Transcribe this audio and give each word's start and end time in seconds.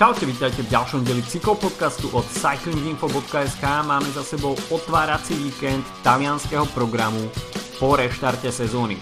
Čaute, 0.00 0.24
vítajte 0.24 0.64
v 0.64 0.72
ďalšom 0.72 1.04
deli 1.04 1.20
cyklopodcastu 1.20 2.08
od 2.16 2.24
cyclinginfo.sk. 2.24 3.60
Máme 3.84 4.08
za 4.16 4.24
sebou 4.24 4.56
otvárací 4.72 5.36
víkend 5.36 5.84
talianského 6.00 6.64
programu 6.72 7.28
po 7.76 8.00
reštarte 8.00 8.48
sezóny. 8.48 8.96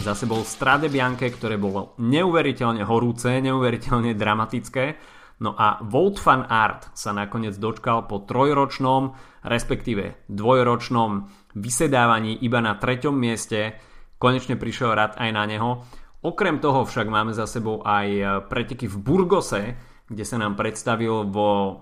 Za 0.00 0.16
sebou 0.16 0.40
Strade 0.40 0.88
Bianche, 0.88 1.28
ktoré 1.28 1.60
bolo 1.60 1.92
neuveriteľne 2.00 2.88
horúce, 2.88 3.36
neuveriteľne 3.36 4.16
dramatické. 4.16 4.96
No 5.44 5.52
a 5.60 5.76
Volt 5.84 6.16
Fan 6.16 6.48
Art 6.48 6.88
sa 6.96 7.12
nakoniec 7.12 7.60
dočkal 7.60 8.08
po 8.08 8.24
trojročnom, 8.24 9.12
respektíve 9.44 10.24
dvojročnom 10.24 11.28
vysedávaní 11.52 12.40
iba 12.40 12.64
na 12.64 12.80
treťom 12.80 13.12
mieste. 13.12 13.76
Konečne 14.16 14.56
prišiel 14.56 14.96
rad 14.96 15.20
aj 15.20 15.30
na 15.36 15.44
neho. 15.44 15.84
Okrem 16.24 16.64
toho 16.64 16.88
však 16.88 17.12
máme 17.12 17.36
za 17.36 17.44
sebou 17.44 17.84
aj 17.84 18.48
preteky 18.48 18.88
v 18.88 18.96
Burgose, 19.04 19.89
kde 20.10 20.24
sa 20.26 20.36
nám 20.42 20.58
predstavil 20.58 21.30
vo 21.30 21.80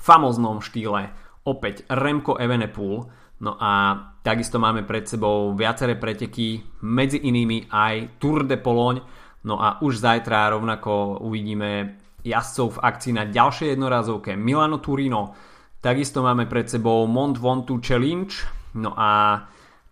famoznom 0.00 0.64
štýle 0.64 1.12
opäť 1.44 1.84
Remco 1.92 2.40
Evenepoel. 2.40 3.12
No 3.42 3.58
a 3.60 3.98
takisto 4.24 4.56
máme 4.56 4.86
pred 4.86 5.04
sebou 5.04 5.52
viaceré 5.52 5.98
preteky, 5.98 6.62
medzi 6.86 7.20
inými 7.20 7.68
aj 7.68 8.16
Tour 8.22 8.48
de 8.48 8.56
Pologne. 8.56 9.04
No 9.44 9.58
a 9.58 9.82
už 9.82 10.00
zajtra 10.00 10.54
rovnako 10.54 11.20
uvidíme 11.20 11.98
jazdcov 12.22 12.78
v 12.78 12.82
akcii 12.86 13.12
na 13.18 13.24
ďalšej 13.26 13.74
jednorazovke 13.74 14.38
Milano 14.38 14.78
Turino. 14.78 15.34
Takisto 15.82 16.22
máme 16.22 16.46
pred 16.46 16.70
sebou 16.70 17.10
Mont 17.10 17.34
Ventoux 17.34 17.82
Challenge. 17.82 18.30
No 18.78 18.94
a 18.94 19.42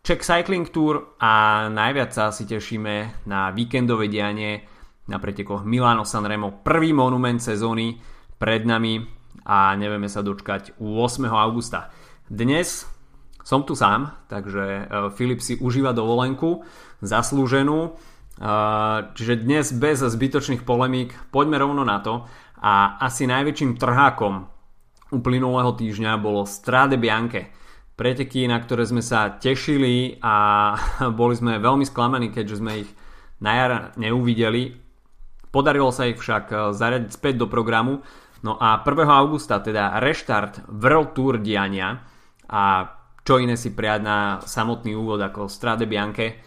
Czech 0.01 0.25
Cycling 0.25 0.71
Tour 0.71 1.19
a 1.21 1.67
najviac 1.69 2.15
sa 2.15 2.33
si 2.33 2.49
tešíme 2.49 3.27
na 3.29 3.53
víkendové 3.53 4.09
dianie 4.09 4.65
na 5.11 5.19
pretekoch 5.19 5.67
Milano 5.67 6.07
Sanremo. 6.07 6.63
Prvý 6.63 6.95
monument 6.95 7.43
sezóny 7.43 7.99
pred 8.39 8.63
nami 8.63 9.03
a 9.43 9.75
nevieme 9.75 10.07
sa 10.07 10.23
dočkať 10.23 10.79
8. 10.79 11.27
augusta. 11.27 11.91
Dnes 12.31 12.87
som 13.43 13.67
tu 13.67 13.75
sám, 13.75 14.15
takže 14.31 14.63
e, 14.63 14.83
Filip 15.19 15.43
si 15.43 15.59
užíva 15.59 15.91
dovolenku 15.91 16.63
zaslúženú. 17.03 17.79
E, 17.83 17.91
čiže 19.19 19.43
dnes 19.43 19.75
bez 19.75 19.99
zbytočných 20.07 20.63
polemík 20.63 21.35
poďme 21.35 21.59
rovno 21.59 21.83
na 21.83 21.99
to 21.99 22.31
a 22.63 23.03
asi 23.03 23.27
najväčším 23.27 23.75
trhákom 23.75 24.47
uplynulého 25.11 25.75
týždňa 25.75 26.23
bolo 26.23 26.47
Strade 26.47 26.95
Bianche. 26.95 27.51
Preteky, 27.99 28.49
na 28.49 28.63
ktoré 28.63 28.87
sme 28.87 29.03
sa 29.03 29.35
tešili 29.35 30.23
a 30.23 30.73
boli 31.19 31.35
sme 31.35 31.59
veľmi 31.59 31.83
sklamaní, 31.83 32.31
keďže 32.31 32.63
sme 32.63 32.87
ich 32.87 32.91
na 33.41 33.53
jar 33.57 33.73
neuvideli 33.97 34.80
Podarilo 35.51 35.91
sa 35.91 36.07
ich 36.07 36.19
však 36.19 36.45
e, 36.51 36.57
zaradiť 36.71 37.11
späť 37.11 37.35
do 37.43 37.47
programu. 37.51 38.07
No 38.41 38.57
a 38.57 38.81
1. 38.81 38.87
augusta 39.05 39.61
teda 39.61 40.01
reštart 40.01 40.71
World 40.71 41.13
Tour 41.13 41.43
diania 41.43 42.01
a 42.49 42.89
čo 43.21 43.37
iné 43.37 43.55
si 43.55 43.77
prijať 43.77 44.01
na 44.01 44.19
samotný 44.41 44.97
úvod 44.97 45.21
ako 45.21 45.47
Strade 45.47 45.85
Bianche. 45.85 46.41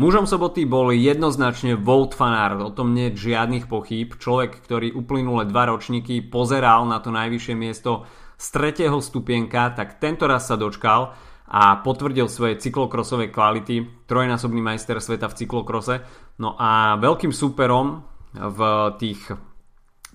Mužom 0.00 0.24
soboty 0.24 0.64
bol 0.64 0.96
jednoznačne 0.96 1.76
Wout 1.76 2.16
van 2.16 2.32
Aert, 2.32 2.64
o 2.64 2.72
tom 2.72 2.96
nie 2.96 3.12
žiadnych 3.12 3.68
pochýb. 3.68 4.16
Človek, 4.16 4.64
ktorý 4.64 4.96
uplynulé 4.96 5.44
dva 5.44 5.68
ročníky 5.68 6.24
pozeral 6.24 6.88
na 6.88 7.04
to 7.04 7.12
najvyššie 7.12 7.52
miesto 7.52 8.08
z 8.40 8.46
tretieho 8.48 8.96
stupienka, 9.04 9.76
tak 9.76 10.00
tento 10.00 10.24
raz 10.24 10.48
sa 10.48 10.56
dočkal 10.56 11.12
a 11.50 11.84
potvrdil 11.84 12.32
svoje 12.32 12.56
cyklokrosové 12.56 13.28
kvality, 13.28 14.06
trojnásobný 14.08 14.64
majster 14.64 15.02
sveta 15.04 15.28
v 15.28 15.36
cyklokrose. 15.44 16.00
No 16.40 16.56
a 16.56 16.96
veľkým 16.96 17.34
súperom 17.34 18.09
v 18.34 18.60
tých 18.98 19.20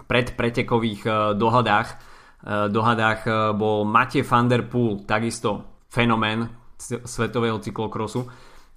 predpretekových 0.04 1.02
eh, 1.08 1.14
dohadách. 1.40 1.88
Eh, 1.92 2.68
dohadách 2.68 3.22
eh, 3.28 3.34
bol 3.56 3.88
Matej 3.88 4.28
van 4.28 4.48
der 4.52 4.68
Poel, 4.68 5.08
takisto 5.08 5.84
fenomén 5.88 6.52
svetového 6.80 7.64
cyklokrosu. 7.64 8.28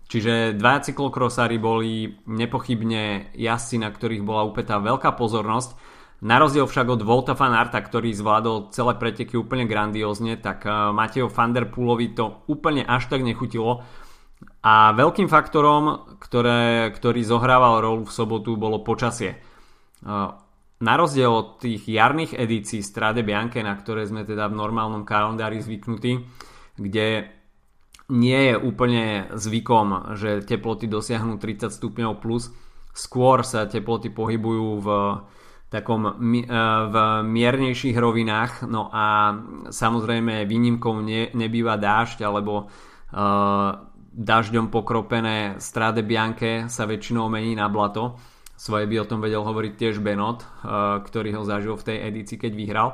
Čiže 0.09 0.57
dva 0.57 0.81
cyklokrosári 0.81 1.61
boli 1.61 2.09
nepochybne 2.25 3.35
jazdci, 3.37 3.77
na 3.77 3.93
ktorých 3.93 4.25
bola 4.25 4.47
upetá 4.47 4.81
veľká 4.81 5.13
pozornosť. 5.19 5.77
Na 6.25 6.41
rozdiel 6.41 6.65
však 6.65 6.89
od 6.89 7.05
Volta 7.05 7.37
van 7.37 7.53
Arta, 7.53 7.79
ktorý 7.79 8.17
zvládol 8.17 8.73
celé 8.73 8.97
preteky 8.97 9.37
úplne 9.37 9.69
grandiózne, 9.69 10.41
tak 10.41 10.67
Mateo 10.67 11.29
van 11.31 11.53
der 11.53 11.69
Poolovi 11.69 12.11
to 12.17 12.43
úplne 12.49 12.83
až 12.83 13.07
tak 13.13 13.23
nechutilo 13.23 13.85
a 14.69 14.93
veľkým 14.93 15.33
faktorom, 15.33 16.17
ktoré, 16.21 16.93
ktorý 16.93 17.25
zohrával 17.25 17.81
rolu 17.81 18.05
v 18.05 18.13
sobotu, 18.13 18.61
bolo 18.61 18.85
počasie. 18.85 19.41
Na 20.79 20.95
rozdiel 20.95 21.33
od 21.33 21.49
tých 21.65 21.89
jarných 21.89 22.37
edícií 22.37 22.85
Strade 22.85 23.25
Bianche, 23.25 23.65
na 23.65 23.73
ktoré 23.73 24.05
sme 24.05 24.29
teda 24.29 24.53
v 24.53 24.59
normálnom 24.61 25.09
kalendári 25.09 25.65
zvyknutí, 25.65 26.21
kde 26.77 27.33
nie 28.13 28.41
je 28.53 28.55
úplne 28.61 29.33
zvykom, 29.33 30.17
že 30.21 30.45
teploty 30.45 30.85
dosiahnu 30.85 31.41
30 31.41 31.73
stupňov 31.73 32.21
plus, 32.21 32.53
skôr 32.93 33.45
sa 33.45 33.69
teploty 33.69 34.13
pohybujú 34.13 34.69
v 34.81 34.89
takom 35.69 36.09
e, 36.09 36.13
v 36.89 36.95
miernejších 37.25 37.97
rovinách, 37.97 38.65
no 38.65 38.89
a 38.89 39.37
samozrejme 39.69 40.49
výnimkou 40.49 41.05
ne, 41.05 41.29
nebýva 41.37 41.77
dážď 41.77 42.25
alebo 42.25 42.65
uh, 42.65 43.88
dažďom 44.19 44.75
pokropené 44.75 45.63
Strade 45.63 46.03
Bianche 46.03 46.67
sa 46.67 46.91
väčšinou 46.91 47.31
mení 47.31 47.55
na 47.55 47.71
blato. 47.71 48.19
Svoje 48.59 48.91
by 48.91 49.07
o 49.07 49.07
tom 49.07 49.23
vedel 49.23 49.47
hovoriť 49.47 49.73
tiež 49.79 50.03
Benot, 50.03 50.43
eh, 50.43 50.99
ktorý 51.07 51.39
ho 51.39 51.47
zažil 51.47 51.79
v 51.79 51.87
tej 51.87 51.99
edícii, 52.11 52.37
keď 52.43 52.53
vyhral. 52.59 52.89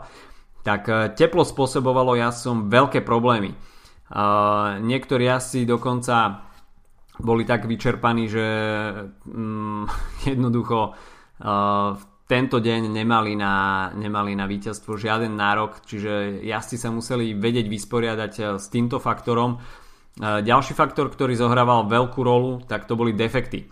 Tak 0.61 0.83
eh, 0.93 0.97
teplo 1.17 1.49
spôsobovalo 1.49 2.21
jazdcom 2.21 2.69
veľké 2.69 3.01
problémy. 3.01 3.57
Eh, 3.57 4.69
niektorí 4.85 5.25
jazdci 5.25 5.65
dokonca 5.65 6.45
boli 7.17 7.49
tak 7.49 7.65
vyčerpaní, 7.65 8.29
že 8.29 8.47
mm, 9.25 9.85
jednoducho 10.31 10.93
v 11.35 12.03
tento 12.31 12.63
deň 12.63 12.95
nemali 12.95 13.35
na, 13.35 13.91
nemali 13.91 14.39
na 14.39 14.47
víťazstvo 14.47 14.95
žiaden 14.95 15.35
nárok, 15.35 15.83
čiže 15.83 16.41
jazdci 16.47 16.79
sa 16.79 16.95
museli 16.95 17.35
vedieť 17.35 17.67
vysporiadať 17.67 18.33
s 18.55 18.71
týmto 18.71 19.03
faktorom 19.03 19.59
ďalší 20.21 20.79
faktor, 20.79 21.11
ktorý 21.11 21.35
zohrával 21.35 21.91
veľkú 21.91 22.21
rolu, 22.23 22.63
tak 22.67 22.87
to 22.87 22.95
boli 22.95 23.11
defekty. 23.15 23.67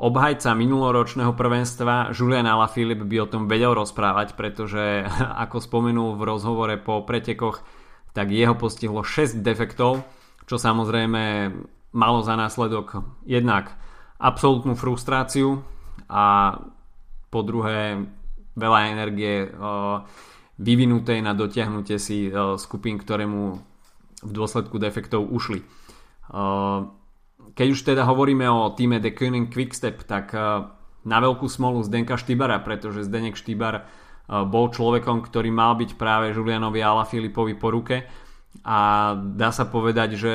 Obhajca 0.00 0.56
minuloročného 0.56 1.36
prvenstva 1.36 2.16
Julian 2.16 2.48
Alaphilippe 2.48 3.04
by 3.04 3.16
o 3.20 3.30
tom 3.30 3.44
vedel 3.44 3.76
rozprávať, 3.76 4.32
pretože 4.32 5.04
ako 5.44 5.60
spomenul 5.60 6.16
v 6.16 6.22
rozhovore 6.24 6.74
po 6.80 7.02
pretekoch, 7.04 7.60
tak 8.16 8.32
jeho 8.32 8.56
postihlo 8.56 9.04
6 9.04 9.44
defektov, 9.44 10.02
čo 10.48 10.56
samozrejme 10.58 11.52
malo 11.94 12.22
za 12.22 12.34
následok 12.38 13.02
jednak 13.26 13.74
absolútnu 14.18 14.74
frustráciu 14.74 15.62
a 16.10 16.54
po 17.30 17.40
druhé 17.46 18.02
veľa 18.58 18.80
energie 18.90 19.46
vyvinutej 20.58 21.18
na 21.22 21.32
dotiahnutie 21.32 21.96
si 22.02 22.28
skupín, 22.58 22.98
ktoré 22.98 23.24
mu 23.30 23.62
v 24.20 24.30
dôsledku 24.34 24.76
defektov 24.76 25.24
ušli. 25.30 25.64
Keď 27.50 27.66
už 27.66 27.80
teda 27.82 28.06
hovoríme 28.06 28.46
o 28.46 28.70
týme 28.70 29.02
The 29.02 29.10
Koenig 29.10 29.50
Quickstep, 29.50 30.06
tak 30.06 30.30
na 31.00 31.18
veľkú 31.18 31.50
smolu 31.50 31.82
Zdenka 31.82 32.14
Štybara, 32.14 32.62
pretože 32.62 33.04
Zdenek 33.04 33.34
Štybar 33.34 33.90
bol 34.30 34.70
človekom, 34.70 35.26
ktorý 35.26 35.50
mal 35.50 35.74
byť 35.74 35.98
práve 35.98 36.30
Julianovi 36.30 36.80
Filipovi 37.10 37.58
po 37.58 37.74
ruke. 37.74 38.06
A 38.62 38.78
dá 39.18 39.50
sa 39.50 39.66
povedať, 39.66 40.14
že 40.14 40.34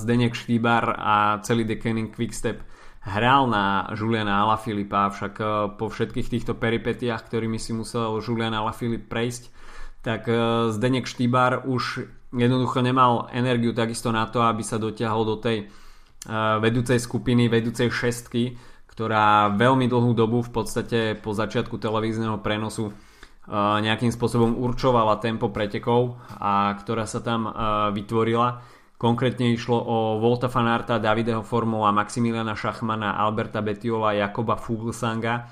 Zdenek 0.00 0.32
Štýbar 0.32 0.96
a 0.96 1.44
celý 1.44 1.68
The 1.68 1.76
Koenig 1.76 2.16
Quickstep 2.16 2.64
hral 3.04 3.44
na 3.52 3.92
Juliana 3.92 4.48
Alaphilippa, 4.48 5.12
avšak 5.12 5.34
po 5.76 5.92
všetkých 5.92 6.30
týchto 6.32 6.56
peripetiách, 6.56 7.20
ktorými 7.28 7.60
si 7.60 7.76
musel 7.76 8.16
Julian 8.24 8.56
Alaphilipp 8.56 9.12
prejsť, 9.12 9.52
tak 10.00 10.24
Zdenek 10.72 11.04
Štýbar 11.04 11.68
už 11.68 12.08
jednoducho 12.34 12.82
nemal 12.82 13.30
energiu 13.30 13.70
takisto 13.70 14.10
na 14.10 14.26
to, 14.26 14.42
aby 14.42 14.66
sa 14.66 14.76
dotiahol 14.76 15.22
do 15.24 15.36
tej 15.38 15.70
uh, 15.70 16.58
vedúcej 16.58 16.98
skupiny, 16.98 17.46
vedúcej 17.46 17.88
šestky, 17.88 18.58
ktorá 18.90 19.54
veľmi 19.54 19.86
dlhú 19.86 20.12
dobu 20.14 20.42
v 20.42 20.50
podstate 20.50 21.14
po 21.18 21.34
začiatku 21.34 21.78
televízneho 21.78 22.42
prenosu 22.42 22.90
uh, 22.90 23.78
nejakým 23.78 24.10
spôsobom 24.10 24.58
určovala 24.58 25.18
tempo 25.22 25.50
pretekov 25.50 26.18
a 26.38 26.74
ktorá 26.74 27.06
sa 27.06 27.22
tam 27.22 27.46
uh, 27.46 27.54
vytvorila. 27.94 28.62
Konkrétne 28.94 29.50
išlo 29.50 29.76
o 29.78 29.96
Volta 30.22 30.46
Fanarta, 30.46 31.02
Davideho 31.02 31.42
Formula, 31.42 31.90
Maximiliana 31.90 32.54
Šachmana, 32.54 33.18
Alberta 33.18 33.58
Betiola, 33.58 34.14
Jakoba 34.14 34.54
Fuglsanga 34.54 35.50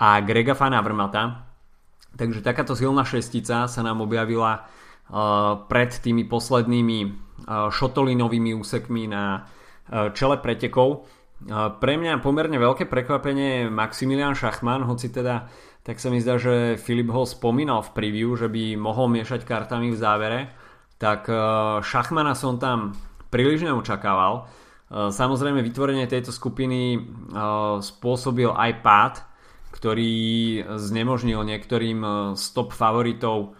a 0.00 0.18
Grega 0.24 0.56
Fanavrmata. 0.56 1.44
Takže 2.16 2.40
takáto 2.40 2.72
silná 2.72 3.04
šestica 3.04 3.68
sa 3.68 3.80
nám 3.84 4.00
objavila 4.02 4.66
pred 5.68 5.90
tými 6.04 6.28
poslednými 6.28 6.98
šotolinovými 7.48 8.52
úsekmi 8.52 9.08
na 9.08 9.48
čele 10.12 10.36
pretekov. 10.40 11.08
Pre 11.48 11.94
mňa 11.96 12.20
pomerne 12.20 12.58
veľké 12.58 12.90
prekvapenie 12.90 13.72
Maximilian 13.72 14.34
Schachmann, 14.36 14.84
hoci 14.84 15.08
teda 15.08 15.48
tak 15.86 15.96
sa 16.02 16.12
mi 16.12 16.20
zdá, 16.20 16.36
že 16.36 16.76
Filip 16.76 17.08
ho 17.08 17.24
spomínal 17.24 17.80
v 17.80 17.94
preview, 17.96 18.36
že 18.36 18.52
by 18.52 18.76
mohol 18.76 19.08
miešať 19.08 19.48
kartami 19.48 19.88
v 19.88 19.96
závere, 19.96 20.40
tak 21.00 21.24
Šachmana 21.80 22.36
som 22.36 22.60
tam 22.60 22.92
príliš 23.32 23.64
neočakával. 23.64 24.44
Samozrejme 24.92 25.64
vytvorenie 25.64 26.04
tejto 26.04 26.34
skupiny 26.34 27.00
spôsobil 27.80 28.52
aj 28.52 28.70
pád, 28.84 29.14
ktorý 29.72 30.12
znemožnil 30.76 31.40
niektorým 31.44 32.00
stop 32.36 32.76
favoritov 32.76 33.56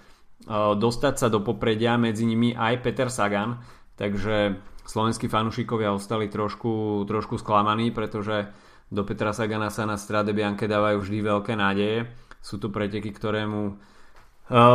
dostať 0.50 1.14
sa 1.20 1.28
do 1.28 1.44
popredia, 1.44 2.00
medzi 2.00 2.24
nimi 2.24 2.56
aj 2.56 2.80
Peter 2.80 3.12
Sagan, 3.12 3.60
takže 4.00 4.56
slovenskí 4.88 5.28
fanúšikovia 5.28 5.92
ostali 5.92 6.32
trošku, 6.32 7.04
trošku 7.04 7.36
sklamaní, 7.36 7.92
pretože 7.92 8.48
do 8.88 9.04
Petra 9.04 9.36
Sagana 9.36 9.68
sa 9.68 9.84
na 9.84 10.00
Strade 10.00 10.32
Bianche 10.32 10.64
dávajú 10.64 11.04
vždy 11.04 11.18
veľké 11.20 11.52
nádeje. 11.52 12.08
Sú 12.40 12.56
to 12.56 12.72
preteky, 12.72 13.12
ktorému 13.12 13.76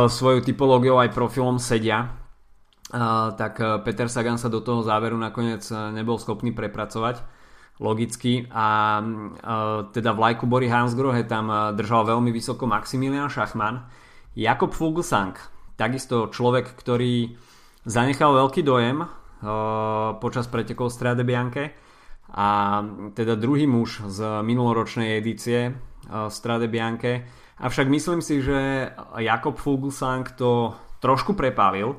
svoju 0.06 0.46
typológiou 0.46 1.02
aj 1.02 1.10
profilom 1.10 1.58
sedia. 1.58 2.14
Tak 3.34 3.82
Peter 3.82 4.06
Sagan 4.06 4.38
sa 4.38 4.46
do 4.46 4.62
toho 4.62 4.86
záveru 4.86 5.18
nakoniec 5.18 5.66
nebol 5.90 6.14
schopný 6.22 6.54
prepracovať 6.54 7.26
logicky 7.82 8.46
a 8.54 9.02
teda 9.90 10.14
v 10.14 10.22
lajku 10.22 10.46
Bory 10.46 10.70
Hansgrohe 10.70 11.26
tam 11.26 11.74
držal 11.74 12.06
veľmi 12.06 12.30
vysoko 12.30 12.70
Maximilian 12.70 13.26
Schachmann 13.26 13.82
Jakob 14.38 14.70
Fuglsang 14.70 15.34
takisto 15.74 16.30
človek, 16.30 16.70
ktorý 16.74 17.34
zanechal 17.84 18.34
veľký 18.34 18.62
dojem 18.64 19.04
uh, 19.04 19.08
počas 20.18 20.48
pretekov 20.48 20.94
Strade 20.94 21.26
Bianche 21.26 21.74
a 22.34 22.80
teda 23.14 23.36
druhý 23.36 23.68
muž 23.68 24.02
z 24.08 24.42
minuloročnej 24.42 25.20
edície 25.20 25.70
uh, 25.70 26.32
Strade 26.32 26.66
Bianche. 26.66 27.26
Avšak 27.60 27.86
myslím 27.86 28.18
si, 28.18 28.42
že 28.42 28.90
Jakob 29.14 29.62
Fuglsang 29.62 30.26
to 30.34 30.74
trošku 30.98 31.38
prepálil, 31.38 31.94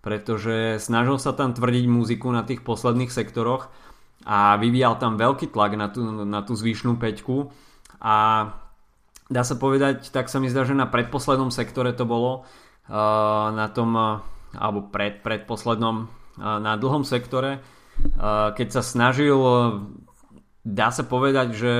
pretože 0.00 0.78
snažil 0.78 1.18
sa 1.18 1.34
tam 1.34 1.50
tvrdiť 1.56 1.84
muziku 1.90 2.30
na 2.30 2.46
tých 2.46 2.62
posledných 2.62 3.10
sektoroch 3.10 3.68
a 4.28 4.60
vyvíjal 4.60 5.00
tam 5.00 5.16
veľký 5.16 5.50
tlak 5.50 5.74
na 5.80 5.88
tú, 5.88 6.04
na 6.04 6.40
tú 6.44 6.52
zvyšnú 6.52 7.00
peťku 7.00 7.48
a 8.00 8.16
dá 9.32 9.42
sa 9.44 9.56
povedať, 9.56 10.12
tak 10.12 10.28
sa 10.28 10.38
mi 10.38 10.52
zdá, 10.52 10.68
že 10.68 10.76
na 10.76 10.88
predposlednom 10.88 11.48
sektore 11.48 11.96
to 11.96 12.04
bolo, 12.04 12.44
na 12.88 13.66
tom, 13.74 14.22
alebo 14.54 14.80
pred, 14.88 15.20
predposlednom 15.20 16.08
na 16.38 16.72
dlhom 16.78 17.04
sektore, 17.04 17.60
keď 18.56 18.68
sa 18.70 18.82
snažil 18.86 19.36
dá 20.64 20.92
sa 20.92 21.04
povedať, 21.04 21.56
že 21.56 21.72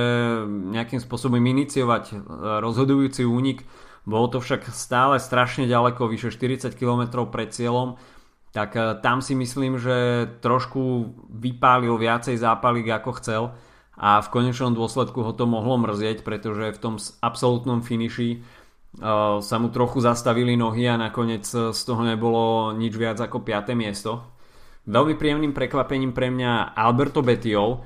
nejakým 0.47 1.01
spôsobom 1.01 1.37
iniciovať 1.37 2.17
rozhodujúci 2.61 3.25
únik, 3.25 3.65
bolo 4.09 4.25
to 4.33 4.41
však 4.41 4.65
stále 4.73 5.21
strašne 5.21 5.69
ďaleko, 5.69 6.09
vyše 6.09 6.33
40 6.33 6.73
km 6.73 7.29
pred 7.29 7.53
cieľom, 7.53 8.01
tak 8.51 8.73
tam 9.05 9.21
si 9.21 9.37
myslím, 9.37 9.77
že 9.77 10.27
trošku 10.41 11.13
vypálil 11.29 11.95
viacej 11.95 12.35
zápalík 12.35 12.89
ako 12.89 13.11
chcel 13.21 13.43
a 13.95 14.19
v 14.19 14.31
konečnom 14.33 14.73
dôsledku 14.73 15.21
ho 15.21 15.31
to 15.31 15.45
mohlo 15.45 15.77
mrzieť, 15.77 16.25
pretože 16.25 16.73
v 16.75 16.81
tom 16.81 16.95
absolútnom 17.21 17.85
finiši 17.85 18.43
sa 19.41 19.55
mu 19.61 19.67
trochu 19.71 20.03
zastavili 20.03 20.59
nohy 20.59 20.89
a 20.91 20.99
nakoniec 20.99 21.47
z 21.47 21.81
toho 21.87 22.03
nebolo 22.03 22.75
nič 22.75 22.91
viac 22.99 23.23
ako 23.23 23.39
5. 23.39 23.71
miesto. 23.71 24.35
Veľmi 24.83 25.15
príjemným 25.15 25.53
prekvapením 25.55 26.11
pre 26.11 26.27
mňa 26.27 26.75
Alberto 26.75 27.23
Bettiol. 27.23 27.79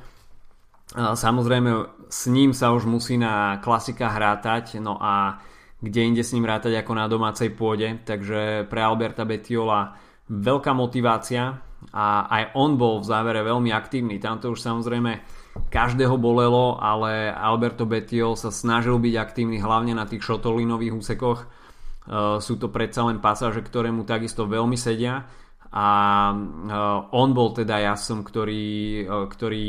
Samozrejme 0.96 1.72
s 2.10 2.30
ním 2.32 2.56
sa 2.56 2.74
už 2.74 2.90
musí 2.90 3.20
na 3.20 3.62
klasikách 3.62 4.16
rátať, 4.16 4.66
no 4.82 4.98
a 4.98 5.38
kde 5.84 6.02
inde 6.08 6.24
s 6.24 6.34
ním 6.34 6.50
rátať 6.50 6.82
ako 6.82 6.92
na 6.98 7.06
domácej 7.06 7.54
pôde, 7.54 8.02
takže 8.02 8.66
pre 8.66 8.80
Alberta 8.82 9.28
Bettiola 9.28 9.94
veľká 10.32 10.74
motivácia 10.74 11.62
a 11.94 12.26
aj 12.26 12.58
on 12.58 12.80
bol 12.80 12.98
v 12.98 13.06
závere 13.06 13.46
veľmi 13.46 13.70
aktívny. 13.70 14.18
Tamto 14.18 14.50
už 14.50 14.58
samozrejme 14.58 15.22
každého 15.72 16.20
bolelo, 16.20 16.76
ale 16.80 17.32
Alberto 17.32 17.88
Bettiol 17.88 18.36
sa 18.36 18.52
snažil 18.52 19.00
byť 19.00 19.14
aktívny 19.16 19.58
hlavne 19.60 19.96
na 19.96 20.04
tých 20.08 20.24
šotolinových 20.24 20.96
úsekoch. 20.96 21.40
E, 21.44 21.48
sú 22.44 22.60
to 22.60 22.68
predsa 22.68 23.08
len 23.08 23.24
pasáže, 23.24 23.64
ktoré 23.64 23.92
mu 23.92 24.04
takisto 24.04 24.48
veľmi 24.48 24.76
sedia 24.76 25.24
a 25.72 25.88
e, 26.32 26.36
on 27.16 27.30
bol 27.32 27.56
teda 27.56 27.82
jasom, 27.92 28.24
ktorý, 28.24 28.68
e, 29.04 29.16
ktorý 29.32 29.68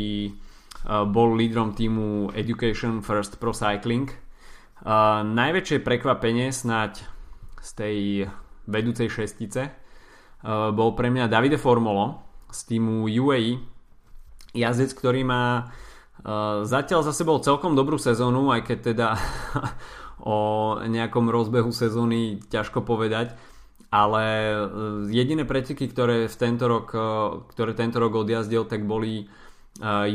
bol 0.87 1.35
lídrom 1.35 1.75
týmu 1.75 2.31
Education 2.31 3.03
First 3.03 3.43
Pro 3.43 3.51
Cycling. 3.51 4.07
Najväčšie 5.27 5.83
prekvapenie 5.83 6.55
snáď 6.55 7.03
z 7.59 7.71
tej 7.75 7.97
vedúcej 8.71 9.11
šestice 9.11 9.75
bol 10.47 10.95
pre 10.95 11.11
mňa 11.11 11.27
Davide 11.27 11.59
Formolo 11.59 12.23
z 12.55 12.71
týmu 12.71 13.11
UAE, 13.11 13.76
jazdec, 14.57 14.97
ktorý 14.97 15.23
má 15.23 15.69
uh, 16.25 16.65
zatiaľ 16.65 17.05
za 17.05 17.13
sebou 17.13 17.37
celkom 17.45 17.77
dobrú 17.77 18.01
sezónu, 18.01 18.49
aj 18.51 18.65
keď 18.65 18.79
teda 18.97 19.09
o 20.25 20.39
nejakom 20.81 21.29
rozbehu 21.29 21.71
sezóny 21.71 22.41
ťažko 22.49 22.83
povedať, 22.83 23.37
ale 23.93 24.25
uh, 24.25 24.59
jediné 25.13 25.45
preteky, 25.45 25.93
ktoré, 25.93 26.27
v 26.27 26.37
tento 26.41 26.65
rok, 26.67 26.87
uh, 26.97 27.45
ktoré 27.53 27.77
tento 27.77 28.01
rok 28.01 28.25
odjazdil, 28.25 28.65
tak 28.65 28.89
boli 28.89 29.29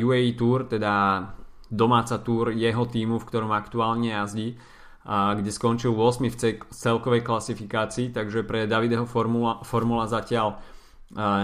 UAE 0.01 0.33
Tour, 0.41 0.65
teda 0.65 1.21
domáca 1.69 2.17
tour 2.17 2.49
jeho 2.49 2.83
týmu, 2.89 3.21
v 3.21 3.27
ktorom 3.29 3.53
aktuálne 3.53 4.09
jazdí, 4.09 4.57
kde 5.05 5.51
skončil 5.53 5.93
8 5.93 6.33
v 6.33 6.35
celkovej 6.73 7.21
klasifikácii, 7.21 8.09
takže 8.09 8.41
pre 8.41 8.65
Davideho 8.65 9.05
formula, 9.05 9.61
formula 9.61 10.09
zatiaľ 10.09 10.57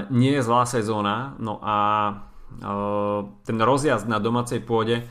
nie 0.10 0.34
je 0.34 0.42
zlá 0.42 0.66
sezóna, 0.66 1.38
no 1.38 1.62
a 1.64 1.78
ten 3.44 3.58
rozjazd 3.60 4.08
na 4.10 4.18
domácej 4.18 4.64
pôde 4.64 5.04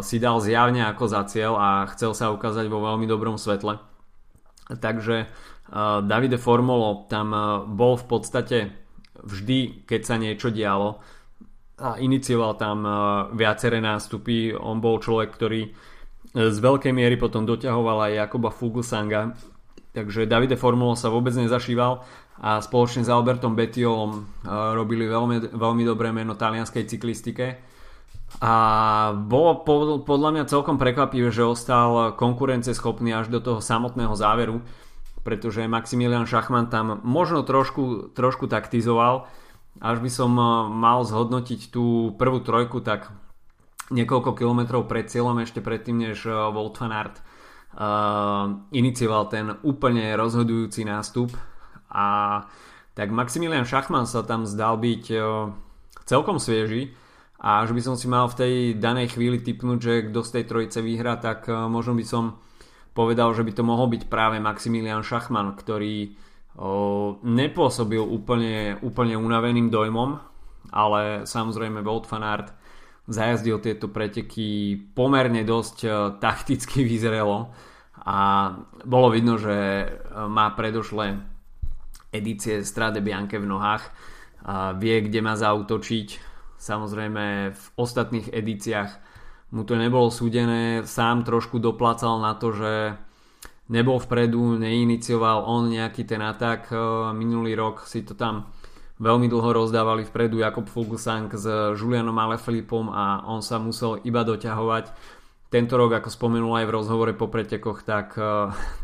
si 0.00 0.16
dal 0.20 0.42
zjavne 0.42 0.84
ako 0.86 1.04
za 1.08 1.22
cieľ 1.30 1.56
a 1.56 1.68
chcel 1.94 2.12
sa 2.12 2.34
ukázať 2.34 2.66
vo 2.68 2.84
veľmi 2.84 3.06
dobrom 3.08 3.38
svetle. 3.38 3.80
Takže 4.70 5.30
Davide 6.04 6.38
Formolo 6.38 7.06
tam 7.10 7.30
bol 7.70 7.94
v 7.98 8.06
podstate 8.06 8.58
vždy, 9.20 9.86
keď 9.86 10.00
sa 10.02 10.16
niečo 10.18 10.50
dialo 10.50 11.02
a 11.80 11.96
inicioval 11.96 12.60
tam 12.60 12.84
viaceré 13.34 13.80
nástupy. 13.80 14.52
On 14.52 14.82
bol 14.82 15.00
človek, 15.00 15.32
ktorý 15.32 15.72
z 16.34 16.58
veľkej 16.60 16.92
miery 16.94 17.18
potom 17.18 17.42
doťahoval 17.46 18.10
aj 18.10 18.12
Jakoba 18.26 18.54
Fuglsanga. 18.54 19.34
Takže 19.90 20.30
Davide 20.30 20.54
Formulo 20.54 20.94
sa 20.94 21.10
vôbec 21.10 21.34
nezašíval 21.34 22.06
a 22.40 22.64
spoločne 22.64 23.04
s 23.04 23.12
Albertom 23.12 23.52
Bettiolom 23.52 24.12
e, 24.16 24.20
robili 24.48 25.04
veľmi, 25.04 25.52
veľmi 25.52 25.82
dobré 25.84 26.08
meno 26.10 26.32
talianskej 26.32 26.88
cyklistike 26.88 27.60
a 28.38 28.54
bolo 29.12 29.66
podľa 30.06 30.30
mňa 30.38 30.44
celkom 30.46 30.78
prekvapivé, 30.78 31.34
že 31.34 31.42
ostal 31.42 32.14
konkurenceschopný 32.14 33.10
až 33.10 33.26
do 33.26 33.42
toho 33.42 33.58
samotného 33.58 34.14
záveru, 34.14 34.62
pretože 35.26 35.66
Maximilian 35.66 36.30
Schachmann 36.30 36.70
tam 36.70 37.02
možno 37.02 37.42
trošku, 37.42 38.14
trošku 38.14 38.46
taktizoval. 38.46 39.26
Až 39.82 39.98
by 39.98 40.10
som 40.10 40.32
e, 40.38 40.44
mal 40.70 41.02
zhodnotiť 41.02 41.74
tú 41.74 42.14
prvú 42.14 42.40
trojku, 42.40 42.80
tak 42.80 43.10
niekoľko 43.90 44.38
kilometrov 44.38 44.86
pred 44.86 45.10
cieľom, 45.10 45.42
ešte 45.42 45.58
predtým, 45.60 46.08
než 46.08 46.24
e, 46.24 46.30
Wout 46.30 46.78
van 46.78 46.94
Aert 46.94 47.16
uh, 47.20 48.66
inicioval 48.74 49.30
ten 49.30 49.54
úplne 49.62 50.14
rozhodujúci 50.18 50.82
nástup 50.86 51.30
a 51.90 52.06
tak 52.94 53.10
Maximilian 53.10 53.66
Schachmann 53.66 54.06
sa 54.06 54.22
tam 54.22 54.46
zdal 54.46 54.78
byť 54.78 55.04
celkom 56.06 56.38
svieži. 56.38 56.94
A 57.40 57.64
až 57.64 57.72
by 57.72 57.80
som 57.80 57.96
si 57.96 58.04
mal 58.04 58.28
v 58.28 58.36
tej 58.36 58.54
danej 58.76 59.16
chvíli 59.16 59.40
typnúť, 59.40 59.78
že 59.80 59.94
kto 60.12 60.20
z 60.20 60.30
tej 60.36 60.44
trojice 60.44 60.78
vyhrá, 60.84 61.16
tak 61.16 61.48
možno 61.48 61.96
by 61.96 62.04
som 62.04 62.36
povedal, 62.92 63.32
že 63.32 63.40
by 63.40 63.52
to 63.56 63.64
mohol 63.64 63.88
byť 63.88 64.12
práve 64.12 64.36
Maximilian 64.36 65.00
Schachmann, 65.00 65.56
ktorý 65.56 66.12
nepôsobil 67.24 68.02
úplne, 68.04 68.76
úplne 68.84 69.16
unaveným 69.16 69.72
dojmom, 69.72 70.20
ale 70.68 71.24
samozrejme 71.24 71.80
Wout 71.80 72.04
van 72.12 72.28
Aert 72.28 72.52
zajazdil 73.08 73.56
tieto 73.64 73.88
preteky 73.88 74.76
pomerne 74.92 75.40
dosť 75.40 75.78
takticky 76.20 76.84
vyzrelo. 76.84 77.56
A 78.04 78.52
bolo 78.84 79.08
vidno, 79.08 79.40
že 79.40 79.88
má 80.28 80.52
predošle 80.52 81.24
edície 82.10 82.66
Strade 82.66 82.98
Bianche 82.98 83.38
v 83.38 83.46
nohách 83.46 83.86
a 84.44 84.74
vie, 84.74 85.06
kde 85.06 85.22
má 85.22 85.38
zautočiť. 85.38 86.08
Samozrejme 86.60 87.24
v 87.56 87.64
ostatných 87.80 88.28
edíciách 88.34 88.90
mu 89.50 89.66
to 89.66 89.74
nebolo 89.74 90.12
súdené, 90.12 90.86
sám 90.86 91.26
trošku 91.26 91.58
doplacal 91.58 92.22
na 92.22 92.38
to, 92.38 92.54
že 92.54 92.94
nebol 93.70 93.98
vpredu, 93.98 94.58
neinicioval 94.58 95.46
on 95.46 95.70
nejaký 95.70 96.06
ten 96.06 96.22
atak. 96.22 96.70
Minulý 97.14 97.54
rok 97.58 97.86
si 97.86 98.02
to 98.02 98.18
tam 98.18 98.50
veľmi 99.00 99.30
dlho 99.30 99.50
rozdávali 99.56 100.04
vpredu 100.04 100.42
Jakob 100.42 100.68
Fuglsang 100.68 101.32
s 101.32 101.46
Julianom 101.78 102.14
Aleflipom 102.18 102.92
a 102.92 103.24
on 103.26 103.40
sa 103.40 103.56
musel 103.62 104.02
iba 104.04 104.26
doťahovať. 104.26 104.84
tento 105.50 105.74
rok, 105.74 105.98
ako 105.98 106.08
spomenul 106.14 106.54
aj 106.62 106.66
v 106.70 106.74
rozhovore 106.74 107.12
po 107.18 107.26
pretekoch, 107.26 107.82
tak 107.82 108.14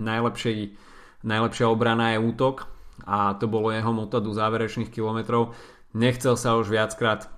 najlepšej, 0.02 0.75
najlepšia 1.23 1.66
obrana 1.71 2.18
je 2.18 2.18
útok 2.26 2.75
a 3.05 3.37
to 3.37 3.50
bolo 3.50 3.75
jeho 3.75 3.93
moto 3.93 4.23
do 4.25 4.33
záverečných 4.33 4.88
kilometrov. 4.88 5.53
Nechcel 5.93 6.38
sa 6.41 6.57
už 6.57 6.73
viackrát 6.73 7.29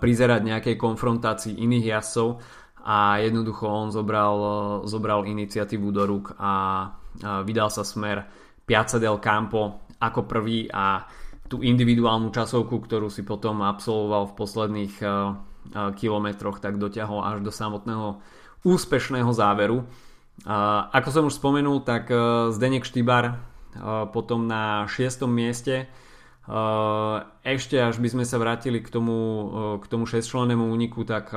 prizerať 0.00 0.40
nejakej 0.40 0.80
konfrontácii 0.80 1.60
iných 1.60 1.86
jazdcov 1.92 2.40
a 2.80 3.20
jednoducho 3.20 3.68
on 3.68 3.92
zobral, 3.92 4.36
zobral 4.88 5.28
iniciatívu 5.28 5.92
do 5.92 6.02
rúk 6.08 6.32
a 6.40 6.52
vydal 7.44 7.68
sa 7.68 7.84
smer 7.84 8.24
Piazza 8.64 8.96
del 8.96 9.20
Campo 9.20 9.84
ako 10.00 10.24
prvý 10.24 10.64
a 10.72 11.04
tú 11.44 11.60
individuálnu 11.60 12.32
časovku, 12.32 12.80
ktorú 12.80 13.12
si 13.12 13.20
potom 13.26 13.60
absolvoval 13.60 14.32
v 14.32 14.36
posledných 14.38 14.94
kilometroch, 15.98 16.62
tak 16.62 16.80
dotiahol 16.80 17.20
až 17.20 17.44
do 17.44 17.52
samotného 17.52 18.22
úspešného 18.64 19.28
záveru. 19.34 19.84
Ako 20.94 21.08
som 21.12 21.28
už 21.28 21.36
spomenul, 21.36 21.84
tak 21.84 22.08
Zdenek 22.54 22.88
Štybar 22.88 23.49
potom 24.10 24.46
na 24.50 24.88
6. 24.90 25.26
mieste 25.30 25.86
ešte 27.46 27.76
až 27.78 28.02
by 28.02 28.08
sme 28.10 28.24
sa 28.26 28.40
vrátili 28.40 28.82
k 28.82 28.90
tomu, 28.90 29.18
k 29.78 29.84
tomu 29.86 30.08
6-člennému 30.08 30.66
úniku, 30.66 31.06
tak 31.06 31.30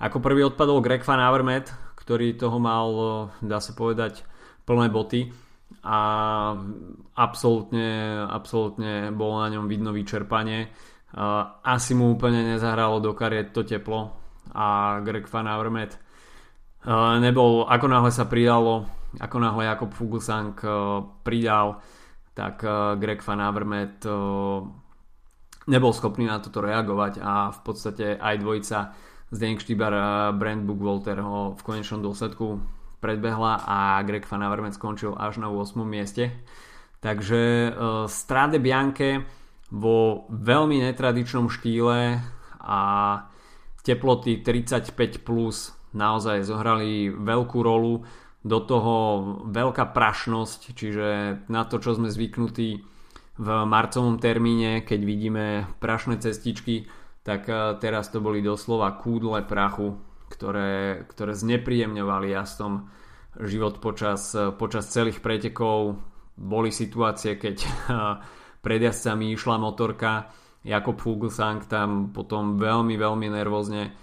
ako 0.00 0.16
prvý 0.18 0.48
odpadol 0.48 0.82
Greg 0.82 1.06
Van 1.06 1.22
Avermaet, 1.22 1.70
ktorý 1.94 2.34
toho 2.34 2.58
mal, 2.58 2.88
dá 3.44 3.62
sa 3.62 3.76
povedať, 3.76 4.26
plné 4.66 4.90
boty 4.90 5.30
a 5.86 5.98
absolútne, 7.14 8.18
absolútne 8.26 9.14
bolo 9.14 9.38
na 9.38 9.48
ňom 9.54 9.70
vidno 9.70 9.94
vyčerpanie 9.94 10.66
asi 11.62 11.94
mu 11.94 12.14
úplne 12.14 12.54
nezahralo 12.54 13.02
do 13.02 13.14
kariet 13.14 13.50
to 13.50 13.66
teplo 13.66 14.14
a 14.54 14.98
Greg 15.02 15.26
Van 15.30 15.46
Avermaet 15.46 15.98
nebol, 17.18 17.66
ako 17.66 17.86
náhle 17.86 18.10
sa 18.14 18.30
pridalo, 18.30 18.86
ako 19.18 19.36
náhle 19.42 19.64
Jakob 19.66 19.90
Fuglsang 19.90 20.54
pridal, 21.26 21.82
tak 22.36 22.62
Greg 23.02 23.18
Van 23.26 23.42
Avermaet 23.42 24.06
nebol 25.66 25.92
schopný 25.92 26.30
na 26.30 26.38
toto 26.38 26.62
reagovať 26.62 27.18
a 27.18 27.50
v 27.50 27.60
podstate 27.66 28.14
aj 28.14 28.38
dvojica 28.38 28.78
Zdeněk 29.30 29.62
Štýbar 29.62 29.92
a 29.94 30.08
Brand 30.34 30.62
Bookwalter 30.66 31.22
ho 31.22 31.54
v 31.54 31.62
konečnom 31.62 32.02
dôsledku 32.02 32.62
predbehla 32.98 33.62
a 33.66 34.02
Greg 34.02 34.26
Van 34.26 34.42
Avermaet 34.42 34.74
skončil 34.74 35.14
až 35.14 35.38
na 35.42 35.50
8. 35.50 35.78
mieste. 35.86 36.34
Takže 37.00 37.72
Strade 38.10 38.58
Bianche 38.58 39.24
vo 39.70 40.26
veľmi 40.28 40.82
netradičnom 40.82 41.46
štýle 41.48 42.18
a 42.60 42.80
teploty 43.80 44.42
35 44.42 45.22
plus 45.22 45.72
naozaj 45.96 46.44
zohrali 46.44 47.08
veľkú 47.08 47.58
rolu 47.62 48.04
do 48.40 48.58
toho 48.64 48.94
veľká 49.52 49.92
prašnosť, 49.92 50.60
čiže 50.72 51.08
na 51.52 51.62
to, 51.68 51.76
čo 51.76 51.96
sme 51.96 52.08
zvyknutí 52.08 52.80
v 53.40 53.48
marcovom 53.68 54.20
termíne, 54.20 54.84
keď 54.84 55.00
vidíme 55.00 55.46
prašné 55.80 56.20
cestičky, 56.20 56.88
tak 57.24 57.48
eh, 57.48 57.76
teraz 57.80 58.08
to 58.08 58.24
boli 58.24 58.40
doslova 58.40 58.96
kúdle 58.96 59.44
prachu, 59.44 59.96
ktoré, 60.32 61.04
ktoré 61.08 61.32
znepríjemňovali 61.36 62.32
jazdom 62.32 62.88
život 63.40 63.78
počas, 63.78 64.34
počas 64.58 64.90
celých 64.90 65.22
pretekov. 65.22 66.00
Boli 66.34 66.72
situácie, 66.72 67.36
keď 67.36 67.62
pred 68.64 68.80
jazdcami 68.80 69.32
išla 69.36 69.56
motorka, 69.60 70.32
Jakob 70.60 71.00
Fuglsang 71.00 71.64
tam 71.64 72.12
potom 72.12 72.60
veľmi, 72.60 73.00
veľmi 73.00 73.32
nervózne 73.32 73.96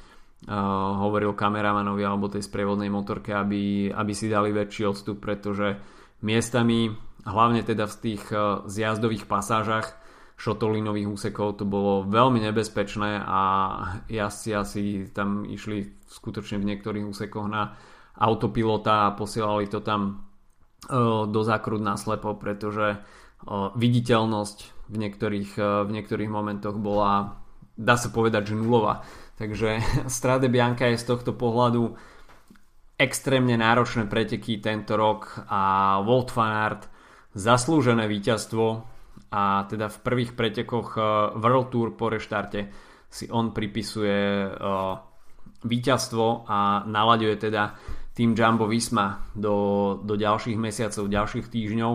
hovoril 0.46 1.34
kameramanovi 1.34 2.06
alebo 2.06 2.29
tej 2.29 2.46
sprievodnej 2.46 2.94
motorke, 2.94 3.34
aby, 3.34 3.89
aby 3.89 4.13
si 4.13 4.29
dali 4.29 4.53
väčší 4.53 4.86
odstup, 4.86 5.17
pretože 5.17 5.82
miestami, 6.22 6.94
hlavne 7.25 7.65
teda 7.65 7.89
v 7.89 7.96
tých 7.98 8.24
uh, 8.29 8.62
zjazdových 8.70 9.25
pasážach 9.25 9.98
šotolinových 10.38 11.10
úsekov 11.10 11.58
to 11.58 11.65
bolo 11.65 12.06
veľmi 12.06 12.38
nebezpečné 12.46 13.17
a 13.17 13.41
jazdci 14.06 14.50
asi 14.53 14.84
tam 15.10 15.50
išli 15.50 16.06
skutočne 16.06 16.62
v 16.62 16.70
niektorých 16.70 17.10
úsekoch 17.10 17.50
na 17.50 17.74
autopilota 18.22 19.10
a 19.10 19.15
posielali 19.17 19.65
to 19.65 19.82
tam 19.82 20.29
uh, 20.86 21.25
do 21.25 21.41
zákrut 21.41 21.82
naslepo, 21.82 22.38
pretože 22.38 23.01
viditeľnosť 23.77 24.89
v 24.89 24.96
niektorých, 24.98 25.51
v 25.86 25.89
niektorých 25.94 26.25
momentoch 26.25 26.74
bola 26.82 27.38
dá 27.77 27.96
sa 27.96 28.10
povedať, 28.10 28.51
že 28.51 28.56
nulová. 28.58 29.06
Takže 29.38 29.70
Strade 30.10 30.50
Bianca 30.50 30.89
je 30.89 30.98
z 30.98 31.06
tohto 31.06 31.38
pohľadu 31.38 31.94
extrémne 32.98 33.53
náročné 33.53 34.10
preteky 34.10 34.58
tento 34.58 34.98
rok 34.98 35.46
a 35.46 35.98
Walt 36.01 36.34
van 36.34 36.50
Aert 36.50 36.89
zaslúžené 37.38 38.10
víťazstvo. 38.10 38.65
A 39.27 39.67
teda 39.70 39.91
v 39.91 39.98
prvých 40.01 40.32
pretekoch 40.34 40.98
World 41.38 41.70
Tour 41.70 41.94
po 41.94 42.10
reštarte 42.10 42.72
si 43.12 43.27
on 43.29 43.53
pripisuje 43.53 44.50
víťazstvo 45.67 46.48
a 46.48 46.88
nalaďuje 46.88 47.36
teda 47.38 47.75
tým 48.17 48.34
Jumbo 48.34 48.65
Visma 48.65 49.29
do, 49.36 50.00
do 50.01 50.17
ďalších 50.17 50.58
mesiacov, 50.58 51.06
ďalších 51.06 51.48
týždňov. 51.53 51.94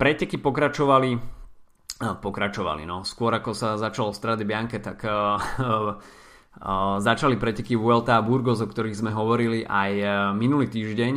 Preteky 0.00 0.42
pokračovali 0.42 1.41
pokračovali. 2.18 2.82
No. 2.82 3.06
Skôr 3.06 3.32
ako 3.38 3.54
sa 3.54 3.78
začalo 3.78 4.10
v 4.10 4.18
Strade 4.18 4.44
Bianche, 4.44 4.82
tak 4.82 5.06
uh, 5.06 5.38
uh, 5.38 6.96
začali 6.98 7.38
preteky 7.38 7.78
Vuelta 7.78 8.18
a 8.18 8.26
Burgos, 8.26 8.60
o 8.60 8.66
ktorých 8.66 8.98
sme 8.98 9.10
hovorili 9.14 9.62
aj 9.62 9.92
uh, 10.02 10.08
minulý 10.34 10.66
týždeň. 10.68 11.14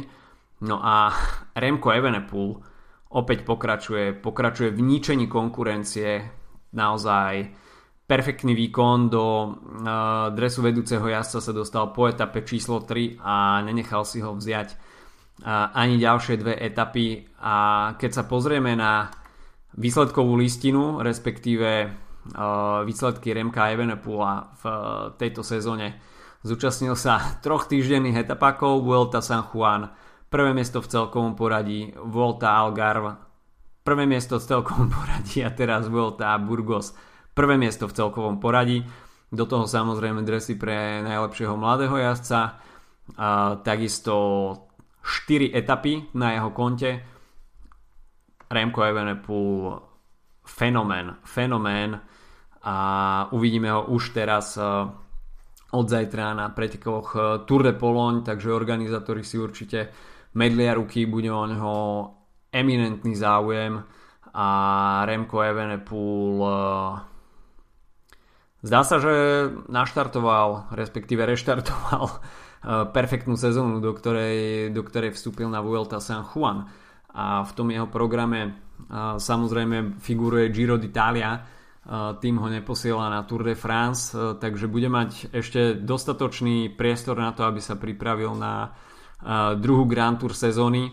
No 0.65 0.79
a 0.79 1.11
Remco 1.57 1.91
Evenepoel 1.91 2.61
opäť 3.11 3.43
pokračuje, 3.43 4.15
pokračuje 4.17 4.69
v 4.71 4.81
ničení 4.81 5.25
konkurencie. 5.25 6.23
Naozaj 6.75 7.33
perfektný 8.05 8.53
výkon 8.53 9.09
do 9.09 9.25
uh, 9.25 9.51
dresu 10.29 10.61
vedúceho 10.61 11.03
jazdca 11.03 11.39
sa 11.41 11.51
dostal 11.51 11.89
po 11.89 12.05
etape 12.05 12.45
číslo 12.45 12.85
3 12.85 13.19
a 13.19 13.65
nenechal 13.65 14.05
si 14.05 14.21
ho 14.21 14.37
vziať 14.37 14.95
ani 15.75 15.99
ďalšie 15.99 16.39
dve 16.39 16.55
etapy 16.55 17.27
a 17.43 17.91
keď 17.99 18.11
sa 18.15 18.23
pozrieme 18.23 18.71
na 18.71 19.11
výsledkovú 19.75 20.39
listinu, 20.39 21.03
respektíve 21.03 21.91
výsledky 22.87 23.35
Remka 23.35 23.69
Evenepoela 23.69 24.55
v 24.57 24.63
tejto 25.21 25.45
sezóne, 25.45 26.01
zúčastnil 26.41 26.97
sa 26.97 27.39
troch 27.43 27.69
týždenných 27.69 28.25
etapákov 28.25 28.81
Vuelta 28.81 29.21
San 29.21 29.45
Juan, 29.45 29.93
prvé 30.29 30.51
miesto 30.57 30.81
v 30.81 30.89
celkovom 30.89 31.37
poradí, 31.37 31.93
Vuelta 32.01 32.57
Algarve, 32.57 33.19
prvé 33.85 34.09
miesto 34.09 34.41
v 34.41 34.47
celkovom 34.49 34.89
poradí 34.95 35.45
a 35.45 35.53
teraz 35.53 35.85
Vuelta 35.85 36.33
Burgos, 36.41 36.97
prvé 37.37 37.59
miesto 37.61 37.85
v 37.85 37.93
celkovom 37.93 38.41
poradí. 38.41 38.81
Do 39.35 39.49
toho 39.49 39.67
samozrejme 39.67 40.23
dresy 40.23 40.55
pre 40.55 41.03
najlepšieho 41.03 41.57
mladého 41.59 41.97
jazdca, 41.97 42.61
takisto 43.65 44.15
4 45.03 45.51
etapy 45.53 46.13
na 46.17 46.37
jeho 46.37 46.49
konte. 46.55 47.14
Remco 48.55 48.87
Evenepoel 48.87 49.83
fenomén, 50.45 51.19
fenomén 51.27 51.99
a 52.63 52.77
uvidíme 53.35 53.69
ho 53.73 53.91
už 53.91 54.15
teraz 54.15 54.57
eh, 54.57 54.63
od 55.75 55.85
zajtra 55.89 56.33
na 56.33 56.49
pretekoch 56.49 57.07
eh, 57.13 57.21
Tour 57.45 57.61
de 57.67 57.73
Pologne, 57.73 58.21
takže 58.23 58.53
organizátori 58.53 59.25
si 59.25 59.37
určite 59.37 59.89
medlia 60.37 60.73
ruky, 60.73 61.05
bude 61.05 61.29
o 61.29 61.45
neho 61.45 61.73
eminentný 62.53 63.13
záujem 63.17 63.83
a 64.33 64.47
Remco 65.05 65.41
Evenepoel 65.43 66.33
eh, 66.39 66.93
zdá 68.63 68.81
sa, 68.81 68.97
že 69.03 69.13
naštartoval, 69.69 70.73
respektíve 70.73 71.25
reštartoval 71.25 72.23
perfektnú 72.65 73.37
sezónu, 73.37 73.77
do 73.77 73.93
ktorej, 73.93 74.73
do 74.73 74.81
ktorej 74.81 75.13
vstúpil 75.13 75.45
na 75.53 75.61
Vuelta 75.61 76.01
San 76.01 76.25
Juan. 76.25 76.65
A 77.15 77.47
v 77.47 77.51
tom 77.55 77.71
jeho 77.71 77.87
programe 77.87 78.59
samozrejme 79.15 80.03
figuruje 80.03 80.51
Giro 80.51 80.75
d'Italia, 80.75 81.39
tým 82.19 82.35
ho 82.41 82.47
neposiela 82.49 83.07
na 83.07 83.23
Tour 83.23 83.45
de 83.45 83.55
France, 83.55 84.11
takže 84.41 84.67
bude 84.67 84.89
mať 84.89 85.31
ešte 85.31 85.79
dostatočný 85.79 86.73
priestor 86.75 87.15
na 87.15 87.31
to, 87.31 87.47
aby 87.47 87.63
sa 87.63 87.79
pripravil 87.79 88.35
na 88.35 88.73
druhú 89.55 89.87
Grand 89.87 90.19
Tour 90.19 90.35
sezóny. 90.35 90.91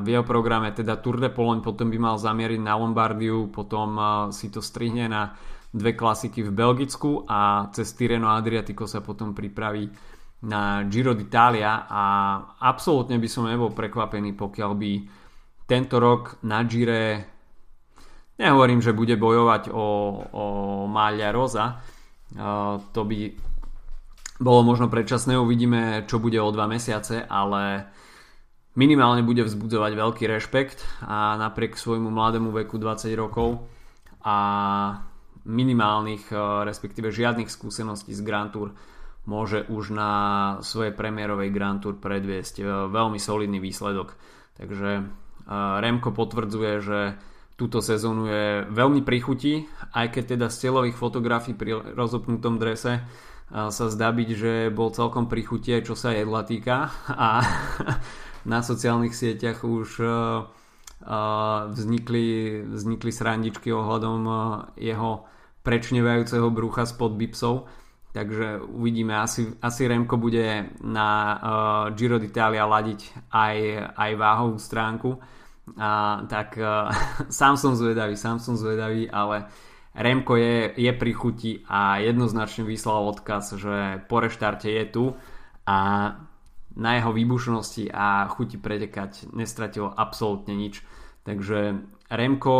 V 0.00 0.06
jeho 0.08 0.24
programe 0.24 0.72
teda 0.72 0.96
Tour 0.96 1.20
de 1.20 1.28
Pologne 1.28 1.60
potom 1.60 1.92
by 1.92 1.98
mal 2.00 2.16
zamieriť 2.16 2.60
na 2.60 2.74
Lombardiu, 2.74 3.52
potom 3.52 4.00
si 4.32 4.48
to 4.48 4.64
strihne 4.64 5.12
na 5.12 5.36
dve 5.76 5.92
klasiky 5.92 6.40
v 6.40 6.56
Belgicku 6.56 7.28
a 7.28 7.68
cez 7.68 7.92
Tireno 7.92 8.32
Adriatico 8.32 8.88
sa 8.88 9.04
potom 9.04 9.36
pripraví 9.36 9.92
na 10.44 10.84
Giro 10.92 11.16
d'Italia 11.16 11.88
a 11.88 12.02
absolútne 12.60 13.16
by 13.16 13.28
som 13.30 13.48
nebol 13.48 13.72
prekvapený, 13.72 14.36
pokiaľ 14.36 14.72
by 14.76 14.92
tento 15.64 15.96
rok 15.96 16.36
na 16.44 16.60
Gire 16.68 17.24
nehovorím, 18.36 18.84
že 18.84 18.92
bude 18.92 19.16
bojovať 19.16 19.72
o, 19.72 19.86
o 20.28 20.44
Maglia 20.86 21.32
Rosa 21.32 21.80
uh, 22.36 22.76
to 22.92 23.02
by 23.08 23.32
bolo 24.36 24.60
možno 24.60 24.92
predčasné, 24.92 25.38
uvidíme, 25.40 26.04
čo 26.04 26.20
bude 26.20 26.36
o 26.36 26.52
dva 26.52 26.68
mesiace, 26.68 27.24
ale 27.24 27.88
minimálne 28.76 29.24
bude 29.24 29.40
vzbudzovať 29.40 29.92
veľký 29.96 30.24
rešpekt 30.28 30.84
a 31.00 31.40
napriek 31.40 31.80
svojmu 31.80 32.12
mladému 32.12 32.52
veku 32.52 32.76
20 32.76 33.16
rokov 33.16 33.64
a 34.20 34.36
minimálnych, 35.48 36.28
e, 36.28 36.36
respektíve 36.68 37.08
žiadnych 37.08 37.48
skúseností 37.48 38.12
z 38.12 38.20
Grand 38.20 38.52
Tour 38.52 38.76
môže 39.26 39.66
už 39.66 39.92
na 39.92 40.12
svojej 40.62 40.94
premiérovej 40.94 41.50
Grand 41.50 41.82
Tour 41.82 41.98
predviesť 41.98 42.62
e, 42.62 42.64
veľmi 42.88 43.18
solidný 43.18 43.58
výsledok. 43.58 44.14
Takže 44.56 44.90
e, 44.98 45.02
Remko 45.52 46.14
potvrdzuje, 46.14 46.72
že 46.80 47.00
túto 47.58 47.82
sezónu 47.82 48.30
je 48.30 48.46
veľmi 48.70 49.02
prichutí, 49.02 49.66
aj 49.92 50.14
keď 50.14 50.24
teda 50.36 50.46
z 50.52 50.56
cieľových 50.66 50.96
fotografií 50.96 51.56
pri 51.56 51.96
rozopnutom 51.96 52.60
drese 52.60 53.00
sa 53.48 53.86
zdá 53.88 54.12
byť, 54.12 54.28
že 54.36 54.52
bol 54.74 54.92
celkom 54.92 55.30
prichutie, 55.30 55.80
čo 55.80 55.96
sa 55.96 56.12
jedla 56.12 56.44
týka 56.44 56.92
a 57.26 57.40
na 58.52 58.60
sociálnych 58.60 59.16
sieťach 59.16 59.64
už 59.64 60.04
vznikli, 61.70 62.26
vznikli 62.66 63.10
srandičky 63.12 63.68
ohľadom 63.70 64.20
jeho 64.80 65.28
prečnevajúceho 65.62 66.48
brucha 66.50 66.86
spod 66.86 67.18
bipsov 67.18 67.66
takže 68.16 68.64
uvidíme, 68.64 69.12
asi, 69.12 69.52
asi 69.60 69.84
Remko 69.84 70.16
bude 70.16 70.72
na 70.80 71.10
uh, 71.36 71.40
Giro 71.92 72.16
d'Italia 72.16 72.64
ladiť 72.64 73.28
aj, 73.28 73.56
aj 73.92 74.10
váhovú 74.16 74.56
stránku 74.56 75.20
a, 75.76 76.24
tak 76.24 76.56
uh, 76.56 76.88
sám 77.28 77.60
som 77.60 77.76
zvedavý, 77.76 78.16
sám 78.16 78.40
som 78.40 78.56
zvedavý, 78.56 79.04
ale 79.12 79.52
Remko 79.92 80.40
je, 80.40 80.72
je 80.80 80.92
pri 80.96 81.12
chuti 81.12 81.52
a 81.68 82.00
jednoznačne 82.00 82.64
vyslal 82.64 83.12
odkaz, 83.12 83.60
že 83.60 84.00
po 84.08 84.24
reštarte 84.24 84.72
je 84.72 84.84
tu 84.88 85.04
a 85.68 85.78
na 86.76 86.90
jeho 86.96 87.12
výbušnosti 87.12 87.92
a 87.92 88.28
chuti 88.32 88.56
pretekať 88.60 89.32
nestratilo 89.32 89.92
absolútne 89.92 90.52
nič. 90.56 90.84
Takže 91.24 91.80
Remko 92.12 92.56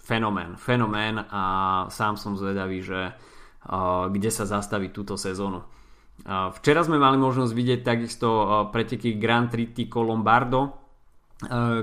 fenomén, 0.00 0.56
fenomén 0.56 1.20
a 1.20 1.42
sám 1.92 2.16
som 2.16 2.32
zvedavý, 2.32 2.80
že 2.80 3.12
kde 4.08 4.30
sa 4.32 4.48
zastaví 4.48 4.88
túto 4.88 5.20
sezónu. 5.20 5.60
Včera 6.26 6.82
sme 6.82 6.98
mali 6.98 7.14
možnosť 7.20 7.52
vidieť 7.54 7.80
takisto 7.86 8.28
preteky 8.74 9.20
Grand 9.20 9.46
Tritico 9.46 10.02
Lombardo, 10.02 10.74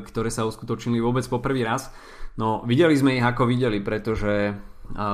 ktoré 0.04 0.28
sa 0.28 0.44
uskutočnili 0.44 1.00
vôbec 1.00 1.24
po 1.32 1.40
prvý 1.40 1.64
raz. 1.64 1.88
No 2.36 2.66
videli 2.68 2.98
sme 3.00 3.16
ich 3.16 3.24
ako 3.24 3.48
videli, 3.48 3.80
pretože 3.80 4.60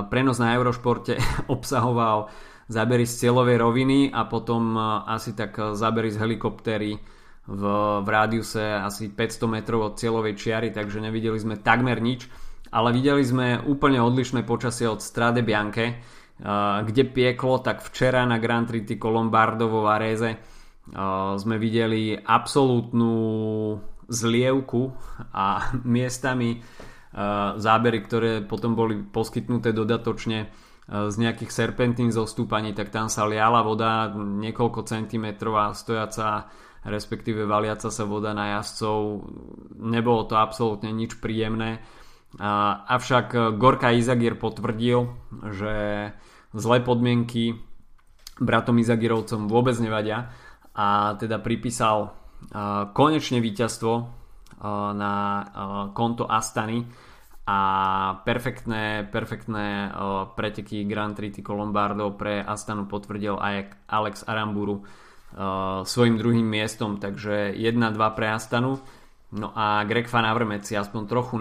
prenos 0.10 0.42
na 0.42 0.58
Eurošporte 0.58 1.22
obsahoval 1.56 2.34
zábery 2.72 3.06
z 3.06 3.28
cieľovej 3.28 3.58
roviny 3.62 4.00
a 4.10 4.26
potom 4.26 4.80
asi 5.06 5.36
tak 5.36 5.76
zábery 5.76 6.10
z 6.10 6.18
helikoptéry 6.18 6.98
v, 7.52 7.64
v 8.02 8.08
rádiuse 8.08 8.64
asi 8.80 9.12
500 9.12 9.56
metrov 9.60 9.94
od 9.94 9.94
cieľovej 10.00 10.40
čiary, 10.40 10.70
takže 10.72 11.04
nevideli 11.04 11.36
sme 11.36 11.60
takmer 11.60 12.00
nič, 12.00 12.32
ale 12.72 12.96
videli 12.96 13.22
sme 13.26 13.60
úplne 13.66 14.00
odlišné 14.00 14.48
počasie 14.48 14.88
od 14.88 15.04
Strade 15.04 15.44
Bianche, 15.44 16.00
kde 16.86 17.04
pieklo, 17.06 17.62
tak 17.62 17.86
včera 17.86 18.26
na 18.26 18.42
Grand 18.42 18.66
Tritico 18.66 19.14
Lombardo 19.14 19.70
vo 19.70 19.86
Varese 19.86 20.42
sme 21.38 21.56
videli 21.62 22.18
absolútnu 22.18 23.14
zlievku 24.10 24.90
a 25.38 25.70
miestami 25.86 26.58
zábery, 27.58 28.00
ktoré 28.02 28.32
potom 28.42 28.74
boli 28.74 29.06
poskytnuté 29.06 29.70
dodatočne 29.70 30.50
z 30.92 31.16
nejakých 31.16 31.52
serpentín 31.54 32.10
zo 32.10 32.26
stúpaní, 32.26 32.74
tak 32.74 32.90
tam 32.90 33.08
sa 33.08 33.30
liala 33.30 33.62
voda 33.62 34.10
niekoľko 34.18 34.82
centimetrov 34.84 35.54
a 35.56 35.78
stojaca 35.78 36.50
respektíve 36.86 37.46
valiaca 37.46 37.94
sa 37.94 38.04
voda 38.10 38.34
na 38.34 38.58
jazdcov. 38.58 39.30
Nebolo 39.78 40.26
to 40.26 40.36
absolútne 40.38 40.90
nič 40.90 41.22
príjemné. 41.22 41.82
Avšak 42.42 43.60
Gorka 43.60 43.92
Izagir 43.94 44.40
potvrdil, 44.40 45.06
že 45.52 45.74
zlé 46.56 46.84
podmienky 46.84 47.56
bratom 48.42 48.80
Izagirovcom 48.80 49.52
vôbec 49.52 49.76
nevadia. 49.80 50.32
A 50.72 51.20
teda 51.20 51.44
pripísal 51.44 52.16
konečne 52.96 53.44
víťazstvo 53.44 53.94
na 54.96 55.16
konto 55.92 56.26
Astany. 56.26 56.88
A 57.42 57.60
perfektné, 58.22 59.10
perfektné 59.12 59.92
preteky 60.38 60.86
Grand 60.88 61.12
Tritico 61.18 61.52
Lombardo 61.58 62.14
pre 62.16 62.40
Astanu 62.40 62.88
potvrdil 62.88 63.36
aj 63.36 63.76
Alex 63.92 64.24
Aramburu 64.24 64.86
svojim 65.84 66.16
druhým 66.16 66.46
miestom, 66.46 67.02
takže 67.02 67.52
1-2 67.58 67.98
pre 68.16 68.32
Astanu. 68.32 68.80
No 69.32 69.52
a 69.56 69.88
Greg 69.88 70.12
Van 70.12 70.28
Avermaet 70.28 70.68
si 70.68 70.76
aspoň 70.76 71.02
trochu 71.08 71.36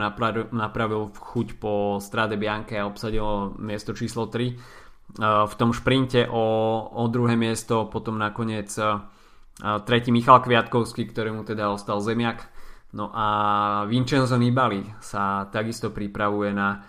napravil 0.55 1.11
chuť 1.11 1.59
po 1.59 1.99
Strade 1.99 2.39
Bianche 2.39 2.79
a 2.79 2.87
obsadil 2.87 3.55
miesto 3.59 3.91
číslo 3.95 4.31
3 4.31 4.80
v 5.19 5.55
tom 5.59 5.75
šprinte 5.75 6.31
o, 6.31 6.45
o 6.95 7.05
druhé 7.11 7.35
miesto, 7.35 7.91
potom 7.91 8.19
nakoniec 8.21 8.71
tretí 9.85 10.09
Michal 10.15 10.41
Kviatkovský, 10.41 11.09
ktorému 11.11 11.43
teda 11.45 11.69
ostal 11.73 11.99
zemiak. 11.99 12.47
No 12.91 13.11
a 13.15 13.27
Vincenzo 13.87 14.35
Nibali 14.35 14.83
sa 14.99 15.47
takisto 15.51 15.95
pripravuje 15.95 16.51
na 16.51 16.83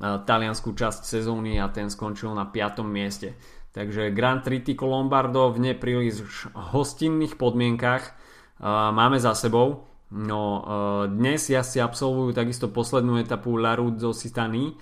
taliansku 0.00 0.72
časť 0.72 1.04
sezóny 1.04 1.60
a 1.60 1.68
ten 1.68 1.92
skončil 1.92 2.32
na 2.32 2.48
5. 2.48 2.80
mieste. 2.88 3.36
Takže 3.72 4.12
Grand 4.12 4.40
Tritico 4.40 4.88
Lombardo 4.88 5.52
v 5.52 5.72
nepríliš 5.72 6.48
hostinných 6.52 7.36
podmienkach 7.36 8.16
máme 8.92 9.20
za 9.20 9.36
sebou. 9.36 9.88
No 10.12 10.64
dnes 11.08 11.48
jazdci 11.48 11.80
absolvujú 11.80 12.36
takisto 12.36 12.68
poslednú 12.68 13.16
etapu 13.16 13.56
La 13.56 13.76
Ruzzo 13.76 14.12
Sitani, 14.12 14.76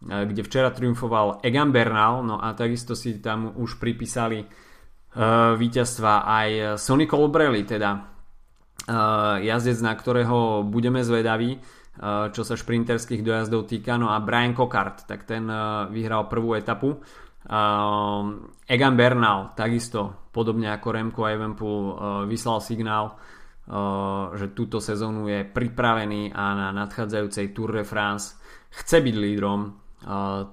kde 0.00 0.44
včera 0.44 0.68
triumfoval 0.70 1.40
Egan 1.40 1.72
Bernal, 1.72 2.20
no 2.20 2.36
a 2.36 2.52
takisto 2.52 2.92
si 2.92 3.16
tam 3.18 3.56
už 3.56 3.80
pripísali 3.80 4.44
uh, 4.44 5.56
víťazstva 5.56 6.28
aj 6.28 6.48
Sonny 6.76 7.08
Colbrelli, 7.08 7.64
teda 7.64 7.96
uh, 7.96 9.40
jazdec, 9.40 9.78
na 9.80 9.96
ktorého 9.96 10.68
budeme 10.68 11.00
zvedaví, 11.00 11.56
uh, 11.56 12.28
čo 12.28 12.44
sa 12.44 12.60
šprinterských 12.60 13.24
dojazdov 13.24 13.72
týka, 13.72 13.96
no 13.96 14.12
a 14.12 14.20
Brian 14.20 14.52
Cockart, 14.52 15.08
tak 15.08 15.24
ten 15.24 15.48
uh, 15.48 15.88
vyhral 15.88 16.28
prvú 16.28 16.52
etapu. 16.52 17.00
Uh, 17.46 18.52
Egan 18.68 18.98
Bernal 18.98 19.56
takisto, 19.56 20.28
podobne 20.28 20.76
ako 20.76 20.88
Remco 20.92 21.24
Evenpool, 21.24 21.82
uh, 21.88 21.94
vyslal 22.28 22.60
signál, 22.60 23.16
uh, 23.16 24.34
že 24.36 24.52
túto 24.52 24.76
sezónu 24.76 25.30
je 25.30 25.40
pripravený 25.46 26.36
a 26.36 26.44
na 26.52 26.68
nadchádzajúcej 26.84 27.56
Tour 27.56 27.80
de 27.80 27.84
France 27.86 28.36
chce 28.76 29.00
byť 29.00 29.16
lídrom 29.16 29.85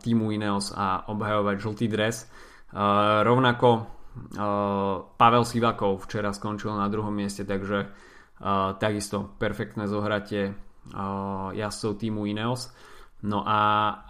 týmu 0.01 0.33
Ineos 0.33 0.73
a 0.73 1.05
obhajovať 1.07 1.55
žltý 1.61 1.85
dres. 1.85 2.25
Rovnako 3.21 3.69
Pavel 5.17 5.45
Sivakov 5.45 6.05
včera 6.09 6.33
skončil 6.33 6.73
na 6.73 6.89
druhom 6.89 7.13
mieste, 7.13 7.45
takže 7.45 7.93
takisto 8.81 9.37
perfektné 9.37 9.85
zohratie 9.85 10.57
jazdcov 11.53 11.91
týmu 12.01 12.25
Ineos. 12.25 12.73
No 13.23 13.39
a 13.47 13.59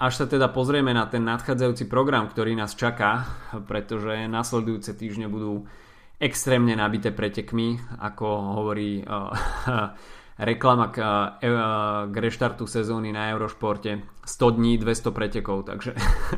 až 0.01 0.23
sa 0.23 0.25
teda 0.25 0.49
pozrieme 0.49 0.89
na 0.89 1.05
ten 1.05 1.21
nadchádzajúci 1.21 1.85
program, 1.85 2.25
ktorý 2.25 2.57
nás 2.57 2.73
čaká, 2.73 3.29
pretože 3.69 4.25
nasledujúce 4.25 4.97
týždne 4.97 5.29
budú 5.29 5.69
extrémne 6.17 6.73
nabité 6.73 7.13
pretekmi, 7.13 7.77
ako 8.01 8.25
hovorí 8.57 9.05
reklama 10.37 10.89
k, 10.89 10.97
e, 11.41 11.49
k 12.09 12.15
reštartu 12.17 12.65
sezóny 12.65 13.13
na 13.13 13.29
Eurošporte 13.29 14.01
100 14.25 14.51
dní, 14.57 14.77
200 14.77 15.11
pretekov, 15.11 15.63
takže 15.69 15.93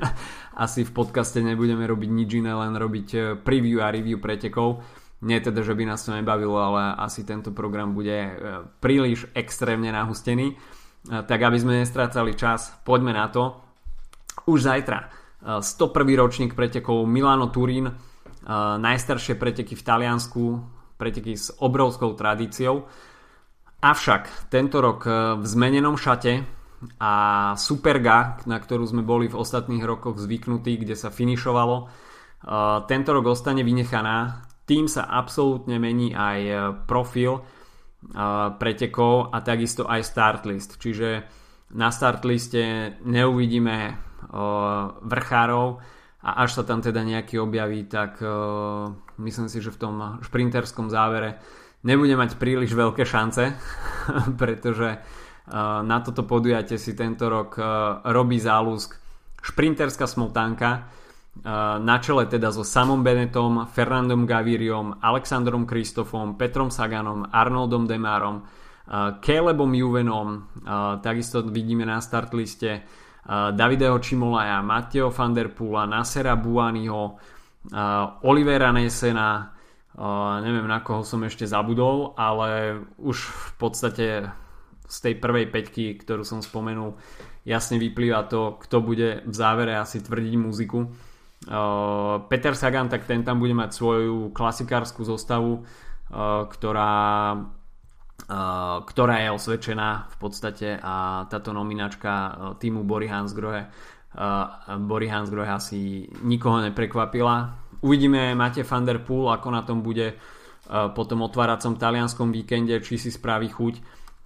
asi 0.66 0.84
v 0.84 0.92
podcaste 0.92 1.40
nebudeme 1.40 1.88
robiť 1.88 2.10
nič 2.12 2.30
iné, 2.44 2.52
len 2.52 2.76
robiť 2.76 3.08
e, 3.16 3.20
preview 3.40 3.80
a 3.80 3.92
review 3.92 4.20
pretekov. 4.20 4.84
Nie 5.24 5.40
teda, 5.40 5.64
že 5.64 5.74
by 5.74 5.88
nás 5.88 6.04
to 6.04 6.12
nebavilo, 6.12 6.60
ale 6.60 6.92
asi 7.00 7.24
tento 7.24 7.56
program 7.56 7.96
bude 7.96 8.12
e, 8.12 8.32
príliš 8.84 9.32
extrémne 9.32 9.92
nahustený. 9.92 10.56
Tak 11.06 11.38
aby 11.38 11.62
sme 11.62 11.86
nestrácali 11.86 12.34
čas, 12.34 12.74
poďme 12.82 13.14
na 13.14 13.30
to. 13.30 13.62
Už 14.50 14.66
zajtra 14.66 15.06
101. 15.62 15.94
ročník 16.18 16.58
pretekov 16.58 17.06
Milano 17.06 17.54
Turín, 17.54 17.94
najstaršie 18.82 19.38
preteky 19.38 19.78
v 19.78 19.86
Taliansku, 19.86 20.44
preteky 20.98 21.38
s 21.38 21.54
obrovskou 21.62 22.18
tradíciou. 22.18 22.90
Avšak 23.86 24.50
tento 24.50 24.82
rok 24.82 25.06
e, 25.06 25.38
v 25.38 25.46
zmenenom 25.46 25.94
šate 25.94 26.42
a 26.98 27.14
Superga, 27.54 28.42
na 28.50 28.58
ktorú 28.58 28.82
sme 28.82 29.06
boli 29.06 29.30
v 29.30 29.38
ostatných 29.38 29.86
rokoch 29.86 30.18
zvyknutí, 30.18 30.82
kde 30.82 30.98
sa 30.98 31.14
finišovalo, 31.14 31.78
e, 31.78 31.86
tento 32.90 33.14
rok 33.14 33.30
ostane 33.30 33.62
vynechaná. 33.62 34.42
Tým 34.66 34.90
sa 34.90 35.06
absolútne 35.06 35.78
mení 35.78 36.18
aj 36.18 36.40
e, 36.42 36.54
profil 36.90 37.46
pretekov 38.62 39.34
a 39.34 39.42
takisto 39.42 39.90
aj 39.90 40.06
start 40.06 40.46
list. 40.46 40.78
Čiže 40.78 41.26
na 41.74 41.90
start 41.90 42.22
liste 42.22 42.94
neuvidíme 43.02 43.98
vrchárov, 45.02 45.82
a 46.22 46.30
až 46.46 46.54
sa 46.54 46.64
tam 46.70 46.86
teda 46.86 47.02
nejaký 47.02 47.42
objaví, 47.42 47.90
tak 47.90 48.22
myslím 49.18 49.50
si, 49.50 49.58
že 49.58 49.74
v 49.74 49.82
tom 49.82 50.22
šprinterskom 50.22 50.94
závere 50.94 51.42
nebude 51.86 52.18
mať 52.18 52.42
príliš 52.42 52.74
veľké 52.74 53.06
šance, 53.06 53.54
pretože 54.42 54.98
uh, 54.98 55.86
na 55.86 56.02
toto 56.02 56.26
podujatie 56.26 56.82
si 56.82 56.98
tento 56.98 57.30
rok 57.30 57.62
uh, 57.62 58.02
robí 58.10 58.42
záľusk 58.42 58.98
šprinterská 59.46 60.10
smoltánka 60.10 60.70
uh, 60.82 61.78
na 61.78 62.02
čele 62.02 62.26
teda 62.26 62.50
so 62.50 62.66
Samom 62.66 63.06
Benetom, 63.06 63.70
Fernandom 63.70 64.26
Gaviriom, 64.26 64.98
Alexandrom 64.98 65.70
Kristofom, 65.70 66.34
Petrom 66.42 66.74
Saganom, 66.74 67.30
Arnoldom 67.30 67.86
Demarom, 67.86 68.42
uh, 68.42 69.22
Calebom 69.22 69.70
Juvenom, 69.70 70.50
takisto 71.06 71.46
vidíme 71.46 71.86
na 71.86 72.02
start 72.02 72.34
liste 72.34 72.82
Davideo 73.26 73.98
Čimolaja, 73.98 74.62
Matteo 74.62 75.10
van 75.10 75.34
der 75.34 75.50
Pula, 75.50 75.90
Nasera 75.90 76.38
Buaniho, 76.38 77.18
Olivera 78.22 78.70
Nesena, 78.70 79.55
neviem 80.44 80.68
na 80.68 80.84
koho 80.84 81.08
som 81.08 81.24
ešte 81.24 81.48
zabudol, 81.48 82.14
ale 82.20 82.84
už 83.00 83.18
v 83.32 83.52
podstate 83.56 84.08
z 84.86 84.98
tej 85.02 85.14
prvej 85.18 85.50
peťky, 85.50 85.98
ktorú 85.98 86.22
som 86.22 86.44
spomenul, 86.44 87.00
jasne 87.48 87.80
vyplýva 87.80 88.28
to, 88.30 88.60
kto 88.62 88.84
bude 88.84 89.24
v 89.24 89.34
závere 89.34 89.80
asi 89.80 90.04
tvrdiť 90.04 90.36
muziku. 90.38 90.92
Peter 92.28 92.54
Sagan, 92.54 92.90
tak 92.90 93.08
ten 93.08 93.24
tam 93.24 93.40
bude 93.40 93.54
mať 93.54 93.72
svoju 93.72 94.36
klasikárskú 94.36 95.06
zostavu, 95.06 95.64
ktorá 96.52 96.94
ktorá 98.88 99.16
je 99.22 99.30
osvedčená 99.36 100.08
v 100.08 100.16
podstate 100.18 100.80
a 100.80 101.28
táto 101.28 101.52
nominačka 101.52 102.56
týmu 102.58 102.88
Bory 102.88 103.12
Hansgrohe 103.12 103.68
Bory 104.88 105.12
Hansgrohe 105.12 105.52
asi 105.52 106.08
nikoho 106.24 106.64
neprekvapila. 106.64 107.65
Uvidíme 107.86 108.34
Mate 108.34 108.66
van 108.66 108.82
der 108.82 109.06
Poel, 109.06 109.30
ako 109.30 109.48
na 109.54 109.62
tom 109.62 109.86
bude 109.86 110.08
e, 110.10 110.16
po 110.68 111.04
tom 111.06 111.22
otváracom 111.22 111.78
talianskom 111.78 112.34
víkende, 112.34 112.82
či 112.82 112.98
si 112.98 113.14
spraví 113.14 113.54
chuť, 113.54 113.76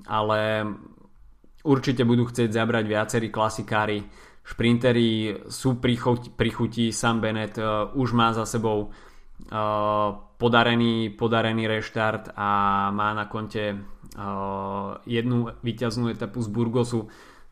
ale 0.08 0.64
určite 1.68 2.08
budú 2.08 2.32
chcieť 2.32 2.56
zabrať 2.56 2.86
viacerí 2.88 3.28
klasikári. 3.28 4.08
Šprinteri 4.48 5.44
sú 5.52 5.76
pri, 5.78 6.00
chutí, 6.50 6.90
Sam 6.96 7.22
Bennett 7.22 7.60
uh, 7.62 7.94
už 7.94 8.18
má 8.18 8.34
za 8.34 8.50
sebou 8.50 8.90
podarený, 10.40 11.14
podarený 11.16 11.64
reštart 11.70 12.34
a 12.36 12.50
má 12.92 13.14
na 13.14 13.26
konte 13.26 13.78
jednu 15.08 15.38
výťaznú 15.64 16.12
etapu 16.12 16.44
z 16.44 16.50
Burgosu 16.52 17.08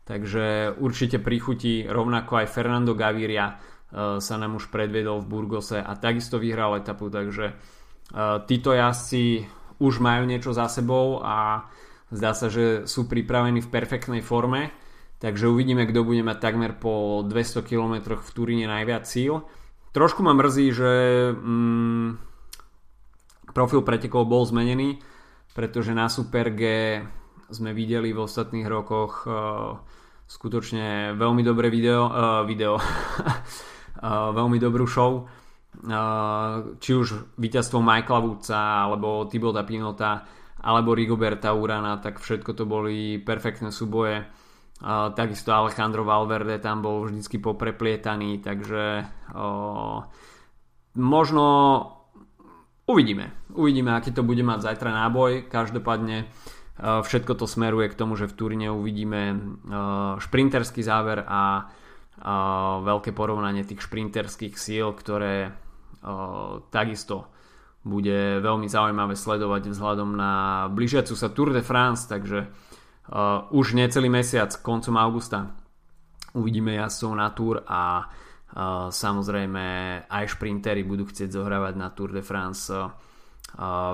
takže 0.08 0.72
určite 0.80 1.20
prichutí 1.20 1.84
rovnako 1.84 2.40
aj 2.40 2.46
Fernando 2.48 2.96
Gaviria 2.96 3.60
sa 3.94 4.34
nám 4.36 4.60
už 4.60 4.68
predvedol 4.68 5.24
v 5.24 5.30
Burgose 5.32 5.80
a 5.80 5.96
takisto 5.96 6.36
vyhral 6.36 6.76
etapu 6.76 7.08
takže 7.08 7.56
títo 8.44 8.76
jazdci 8.76 9.48
už 9.78 10.02
majú 10.02 10.26
niečo 10.26 10.52
za 10.52 10.66
sebou 10.68 11.22
a 11.22 11.66
zdá 12.10 12.34
sa, 12.34 12.50
že 12.50 12.84
sú 12.84 13.06
pripravení 13.06 13.62
v 13.62 13.72
perfektnej 13.72 14.22
forme. 14.24 14.74
Takže 15.18 15.50
uvidíme, 15.50 15.82
kto 15.86 16.06
bude 16.06 16.22
mať 16.22 16.38
takmer 16.38 16.78
po 16.78 17.26
200 17.26 17.66
km 17.66 18.14
v 18.14 18.30
Turíne 18.34 18.66
najviac 18.70 19.02
síl. 19.02 19.42
Trošku 19.90 20.22
ma 20.22 20.30
mrzí, 20.30 20.66
že 20.70 20.92
mm, 21.34 22.08
profil 23.50 23.82
pretekov 23.82 24.30
bol 24.30 24.46
zmenený, 24.46 25.02
pretože 25.58 25.90
na 25.90 26.06
Super 26.06 26.54
G 26.54 26.62
sme 27.50 27.74
videli 27.74 28.14
v 28.14 28.22
ostatných 28.22 28.68
rokoch 28.68 29.26
uh, 29.26 29.80
skutočne 30.28 31.16
veľmi 31.18 31.42
dobré 31.42 31.72
video, 31.72 32.06
uh, 32.06 32.46
video 32.46 32.78
veľmi 34.02 34.58
dobrú 34.62 34.86
show. 34.86 35.26
Či 36.78 36.90
už 36.94 37.38
víťazstvo 37.38 37.82
Michaela 37.82 38.24
Woodsa, 38.24 38.86
alebo 38.86 39.26
Thibauta 39.26 39.62
Pinota, 39.62 40.24
alebo 40.62 40.94
Rigoberta 40.94 41.54
Urana, 41.54 42.02
tak 42.02 42.18
všetko 42.18 42.50
to 42.54 42.64
boli 42.66 43.22
perfektné 43.22 43.70
súboje 43.70 44.26
takisto 45.18 45.50
Alejandro 45.50 46.06
Valverde 46.06 46.62
tam 46.62 46.86
bol 46.86 47.10
vždycky 47.10 47.42
popreplietaný, 47.42 48.38
takže 48.38 49.10
možno 50.94 51.44
uvidíme. 52.86 53.34
Uvidíme, 53.58 53.98
aký 53.98 54.14
to 54.14 54.22
bude 54.22 54.42
mať 54.46 54.70
zajtra 54.70 54.94
náboj. 54.94 55.50
Každopádne 55.50 56.30
všetko 56.78 57.32
to 57.34 57.50
smeruje 57.50 57.90
k 57.90 57.98
tomu, 57.98 58.14
že 58.14 58.30
v 58.30 58.36
Turine 58.38 58.70
uvidíme 58.70 59.34
šprinterský 60.22 60.86
záver 60.86 61.26
a 61.26 61.74
veľké 62.82 63.14
porovnanie 63.14 63.62
tých 63.62 63.86
šprinterských 63.86 64.58
síl, 64.58 64.90
ktoré 64.94 65.50
uh, 65.50 66.62
takisto 66.68 67.30
bude 67.86 68.42
veľmi 68.42 68.66
zaujímavé 68.66 69.14
sledovať 69.14 69.70
vzhľadom 69.70 70.18
na 70.18 70.32
blížiacu 70.68 71.14
sa 71.14 71.30
Tour 71.30 71.54
de 71.54 71.62
France, 71.62 72.10
takže 72.10 72.44
uh, 72.44 73.48
už 73.54 73.78
necelý 73.78 74.10
mesiac, 74.10 74.50
koncom 74.60 74.98
augusta 74.98 75.54
uvidíme 76.34 76.76
jazdcov 76.76 77.12
na 77.14 77.28
Tour 77.32 77.62
a 77.64 78.04
uh, 78.04 78.90
samozrejme 78.90 79.64
aj 80.10 80.24
šprintery 80.34 80.82
budú 80.82 81.06
chcieť 81.06 81.32
zohrávať 81.32 81.74
na 81.78 81.88
Tour 81.94 82.10
de 82.12 82.22
France 82.26 82.74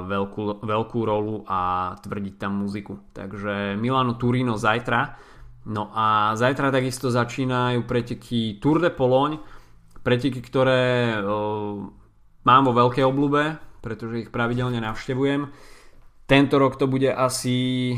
veľkú, 0.05 0.67
veľkú 0.67 1.01
rolu 1.07 1.47
a 1.47 1.95
tvrdiť 2.03 2.35
tam 2.35 2.67
muziku. 2.67 2.99
Takže 3.15 3.79
Milano 3.79 4.19
Turino 4.19 4.59
zajtra. 4.59 5.15
No 5.65 5.89
a 5.97 6.37
zajtra 6.37 6.69
takisto 6.69 7.09
začínajú 7.09 7.89
preteky 7.89 8.61
Tour 8.61 8.85
de 8.85 8.93
Pologne, 8.93 9.41
preteky, 10.05 10.45
ktoré 10.45 11.17
uh, 11.17 11.81
mám 12.45 12.63
vo 12.69 12.73
veľkej 12.77 13.05
oblúbe, 13.09 13.57
pretože 13.81 14.29
ich 14.29 14.33
pravidelne 14.33 14.85
navštevujem. 14.85 15.49
Tento 16.29 16.57
rok 16.61 16.77
to 16.77 16.85
bude 16.85 17.09
asi 17.09 17.97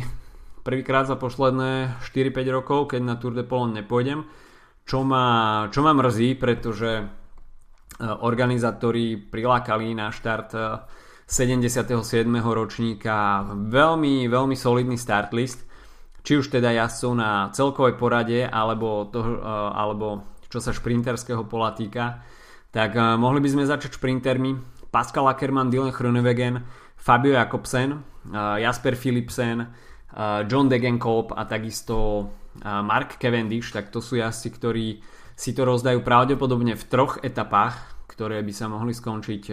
prvýkrát 0.67 1.07
za 1.07 1.15
posledné 1.19 1.99
4-5 2.03 2.51
rokov, 2.51 2.95
keď 2.95 3.01
na 3.03 3.15
Tour 3.19 3.35
de 3.35 3.43
Pologne 3.47 3.83
nepôjdem, 3.83 4.27
čo 4.87 5.03
ma, 5.03 5.67
čo 5.71 5.83
ma 5.83 5.95
mrzí, 5.95 6.35
pretože 6.39 6.91
e, 6.99 7.05
organizátori 8.03 9.15
prilákali 9.19 9.95
na 9.95 10.11
štart 10.11 10.51
77. 11.27 12.27
E, 12.27 12.43
ročníka 12.43 13.47
veľmi, 13.47 14.27
veľmi 14.27 14.55
solidný 14.59 14.99
start 14.99 15.31
list, 15.35 15.66
či 16.27 16.43
už 16.43 16.51
teda 16.51 16.75
jazdcov 16.75 17.13
na 17.15 17.31
celkovej 17.55 17.95
porade, 17.95 18.43
alebo, 18.43 19.07
to, 19.07 19.23
e, 19.23 19.47
alebo 19.71 20.27
čo 20.51 20.59
sa 20.59 20.75
šprinterského 20.75 21.47
pola 21.47 21.71
týka, 21.71 22.19
tak 22.75 22.99
mohli 22.99 23.41
by 23.41 23.49
sme 23.49 23.65
začať 23.65 23.97
šprintermi. 23.97 24.59
Pascal 24.91 25.31
Ackermann, 25.31 25.73
Dylan 25.73 25.95
Groenewegen, 25.95 26.61
Fabio 26.99 27.33
Jakobsen, 27.39 28.05
Jasper 28.35 28.99
Philipsen, 28.99 29.65
John 30.45 30.67
Degenkolb 30.69 31.33
a 31.33 31.49
takisto 31.49 32.29
Mark 32.65 33.17
Cavendish, 33.17 33.73
tak 33.73 33.89
to 33.89 34.05
sú 34.05 34.21
jazdci, 34.21 34.49
ktorí 34.57 34.87
si 35.37 35.51
to 35.53 35.69
rozdajú 35.69 36.01
pravdepodobne 36.01 36.77
v 36.77 36.85
troch 36.89 37.21
etapách, 37.21 37.77
ktoré 38.09 38.41
by 38.41 38.53
sa 38.53 38.69
mohli 38.73 38.97
skončiť 38.97 39.45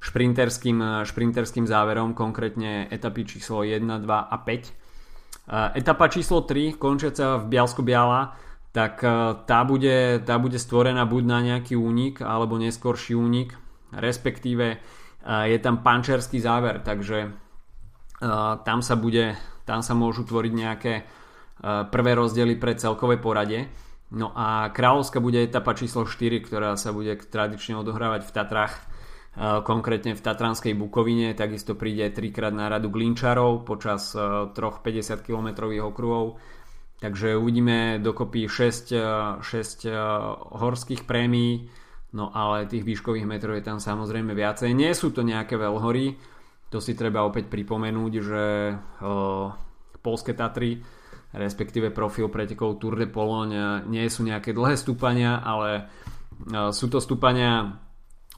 šprinterským, 0.00 1.04
šprinterským 1.04 1.68
záverom, 1.68 2.16
konkrétne 2.16 2.88
etapy 2.88 3.28
číslo 3.28 3.60
1, 3.60 3.84
2 3.84 4.08
a 4.08 4.36
5. 4.40 4.79
Etapa 5.50 6.06
číslo 6.06 6.46
3, 6.46 6.78
končiaca 6.78 7.42
v 7.42 7.50
Bialsko-Biala, 7.50 8.38
tak 8.70 9.02
tá 9.50 9.60
bude, 9.66 10.22
tá 10.22 10.38
bude 10.38 10.62
stvorená 10.62 11.02
buď 11.02 11.22
na 11.26 11.38
nejaký 11.42 11.74
únik, 11.74 12.22
alebo 12.22 12.54
neskorší 12.54 13.18
únik, 13.18 13.58
respektíve 13.90 14.78
je 15.26 15.58
tam 15.58 15.82
pančerský 15.82 16.38
záver, 16.38 16.78
takže 16.86 17.34
tam 18.62 18.78
sa 18.78 18.94
bude 18.94 19.34
tam 19.70 19.86
sa 19.86 19.94
môžu 19.94 20.26
tvoriť 20.26 20.52
nejaké 20.52 20.92
e, 20.98 21.02
prvé 21.94 22.18
rozdiely 22.18 22.58
pre 22.58 22.74
celkové 22.74 23.22
porade. 23.22 23.70
No 24.10 24.34
a 24.34 24.74
kráľovská 24.74 25.22
bude 25.22 25.38
etapa 25.38 25.78
číslo 25.78 26.02
4, 26.02 26.42
ktorá 26.42 26.74
sa 26.74 26.90
bude 26.90 27.14
tradične 27.14 27.78
odohrávať 27.78 28.26
v 28.26 28.34
Tatrách, 28.34 28.74
e, 28.74 28.82
konkrétne 29.38 30.18
v 30.18 30.24
Tatranskej 30.24 30.74
Bukovine, 30.74 31.38
takisto 31.38 31.78
príde 31.78 32.10
trikrát 32.10 32.50
na 32.50 32.66
radu 32.66 32.90
Glinčarov 32.90 33.62
počas 33.62 34.10
e, 34.12 34.18
troch 34.50 34.82
50 34.82 35.22
km 35.22 35.70
okruhov. 35.86 36.42
Takže 37.00 37.38
uvidíme 37.38 37.96
dokopy 38.02 38.44
6, 38.44 39.40
6 39.40 39.88
horských 40.52 41.08
prémií, 41.08 41.64
no 42.12 42.28
ale 42.28 42.68
tých 42.68 42.84
výškových 42.84 43.24
metrov 43.24 43.56
je 43.56 43.64
tam 43.64 43.80
samozrejme 43.80 44.36
viacej. 44.36 44.76
Nie 44.76 44.92
sú 44.92 45.08
to 45.08 45.24
nejaké 45.24 45.56
veľhory, 45.56 46.20
to 46.68 46.76
si 46.76 46.92
treba 46.92 47.24
opäť 47.24 47.48
pripomenúť, 47.48 48.12
že 48.20 48.44
Polské 50.04 50.36
Tatry, 50.36 50.76
respektíve 51.32 51.88
profil 51.88 52.28
pretekov 52.28 52.76
Tour 52.76 53.00
de 53.00 53.08
Pologne 53.08 53.80
nie 53.88 54.04
sú 54.12 54.20
nejaké 54.20 54.52
dlhé 54.52 54.76
stúpania, 54.76 55.40
ale 55.40 55.88
sú 56.68 56.92
to 56.92 57.00
stúpania 57.00 57.80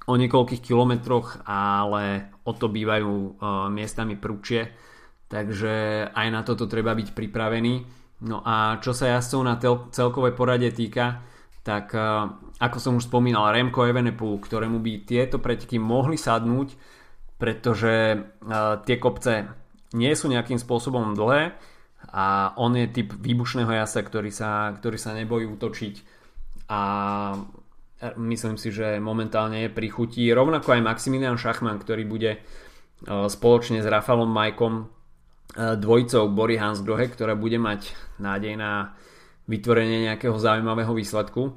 o 0.07 0.15
niekoľkých 0.19 0.63
kilometroch, 0.63 1.47
ale 1.47 2.35
o 2.43 2.53
to 2.55 2.67
bývajú 2.67 3.13
uh, 3.13 3.71
miestami 3.71 4.19
prúčie, 4.19 4.75
takže 5.31 6.07
aj 6.11 6.27
na 6.31 6.43
toto 6.43 6.67
treba 6.67 6.93
byť 6.95 7.15
pripravený. 7.15 7.75
No 8.23 8.43
a 8.43 8.79
čo 8.79 8.95
sa 8.95 9.15
jazdcov 9.15 9.41
na 9.43 9.55
celkovej 9.91 10.35
porade 10.35 10.71
týka, 10.75 11.23
tak 11.63 11.95
uh, 11.95 12.35
ako 12.59 12.79
som 12.79 12.93
už 12.99 13.07
spomínal, 13.07 13.55
Remko 13.55 13.87
Evenepoel, 13.87 14.43
ktorému 14.43 14.83
by 14.83 15.07
tieto 15.07 15.39
preteky 15.39 15.79
mohli 15.79 16.19
sadnúť, 16.19 16.75
pretože 17.39 18.19
uh, 18.19 18.83
tie 18.83 18.99
kopce 18.99 19.47
nie 19.95 20.13
sú 20.19 20.27
nejakým 20.27 20.59
spôsobom 20.59 21.15
dlhé 21.15 21.55
a 22.11 22.57
on 22.59 22.75
je 22.75 22.91
typ 22.91 23.15
výbušného 23.15 23.71
jasa, 23.71 24.03
ktorý 24.03 24.35
sa, 24.35 24.75
ktorý 24.75 24.99
sa 24.99 25.15
nebojí 25.15 25.47
útočiť 25.47 25.95
a 26.73 26.81
myslím 28.19 28.59
si, 28.59 28.75
že 28.75 28.99
momentálne 28.99 29.67
je 29.67 29.71
pri 29.71 29.89
chutí. 29.89 30.27
Rovnako 30.35 30.75
aj 30.75 30.87
Maximilian 30.87 31.39
Schachmann, 31.39 31.79
ktorý 31.79 32.03
bude 32.05 32.39
uh, 32.39 33.31
spoločne 33.31 33.81
s 33.81 33.87
Rafalom 33.87 34.31
Majkom 34.31 34.75
uh, 34.83 35.79
dvojicou 35.79 36.27
Bory 36.35 36.59
Hansgrohe, 36.59 37.07
ktorá 37.07 37.39
bude 37.39 37.63
mať 37.63 37.95
nádej 38.19 38.59
na 38.59 38.99
vytvorenie 39.47 40.11
nejakého 40.11 40.35
zaujímavého 40.39 40.95
výsledku 40.95 41.55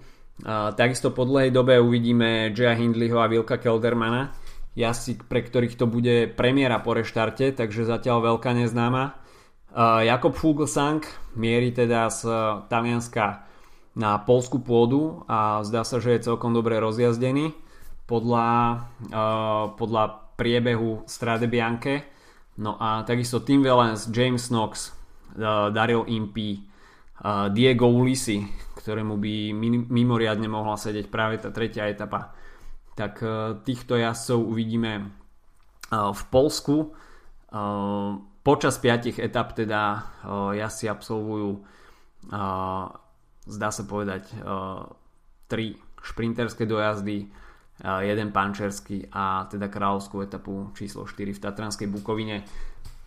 takisto 0.75 1.15
po 1.15 1.23
dlhej 1.23 1.51
dobe 1.51 1.79
uvidíme 1.79 2.51
Jaya 2.51 2.75
Hindleyho 2.75 3.23
a 3.23 3.31
Vilka 3.31 3.55
Keldermana, 3.55 4.35
jazdci, 4.75 5.23
pre 5.23 5.39
ktorých 5.45 5.79
to 5.79 5.87
bude 5.87 6.35
premiéra 6.35 6.83
po 6.83 6.91
reštarte, 6.91 7.55
takže 7.55 7.87
zatiaľ 7.87 8.35
veľká 8.35 8.51
neznáma. 8.51 9.15
Jakob 10.03 10.35
Fuglsang 10.35 11.03
mierí 11.35 11.75
teda 11.75 12.07
z 12.07 12.27
Talianska 12.71 13.43
na 13.95 14.19
polskú 14.19 14.59
pôdu 14.59 15.23
a 15.31 15.63
zdá 15.63 15.87
sa, 15.87 16.03
že 16.03 16.15
je 16.15 16.27
celkom 16.27 16.51
dobre 16.51 16.75
rozjazdený 16.83 17.55
podľa, 18.05 18.83
podľa 19.79 20.03
priebehu 20.35 21.07
Strade 21.07 21.47
Bianche. 21.47 22.03
No 22.59 22.75
a 22.75 23.07
takisto 23.07 23.39
Tim 23.39 23.63
Wellens, 23.63 24.11
James 24.11 24.51
Knox, 24.51 24.91
Daryl 25.71 26.03
Impey, 26.11 26.59
Diego 27.55 27.87
Ulisi, 27.87 28.43
ktorému 28.85 29.17
by 29.17 29.33
mimoriadne 29.89 30.45
mohla 30.45 30.77
sedieť 30.77 31.09
práve 31.09 31.41
tá 31.41 31.49
tretia 31.49 31.89
etapa. 31.89 32.37
Tak 32.93 33.13
e, 33.17 33.27
týchto 33.65 33.97
jazdcov 33.97 34.45
uvidíme 34.45 34.91
e, 35.01 35.03
v 35.89 36.21
Polsku. 36.29 36.75
E, 36.85 36.87
počas 38.45 38.77
5 38.77 39.17
etap 39.25 39.57
teda 39.57 40.05
jazdci 40.53 40.85
absolvujú 40.85 41.65
zdá 43.45 43.69
sa 43.69 43.85
povedať 43.85 44.29
tri 45.45 45.77
šprinterské 46.01 46.65
dojazdy, 46.65 47.29
jeden 47.83 48.29
pančerský 48.31 49.11
a 49.11 49.45
teda 49.51 49.67
kráľovskú 49.67 50.23
etapu 50.23 50.71
číslo 50.71 51.03
4 51.03 51.35
v 51.35 51.43
Tatranskej 51.43 51.87
Bukovine. 51.91 52.47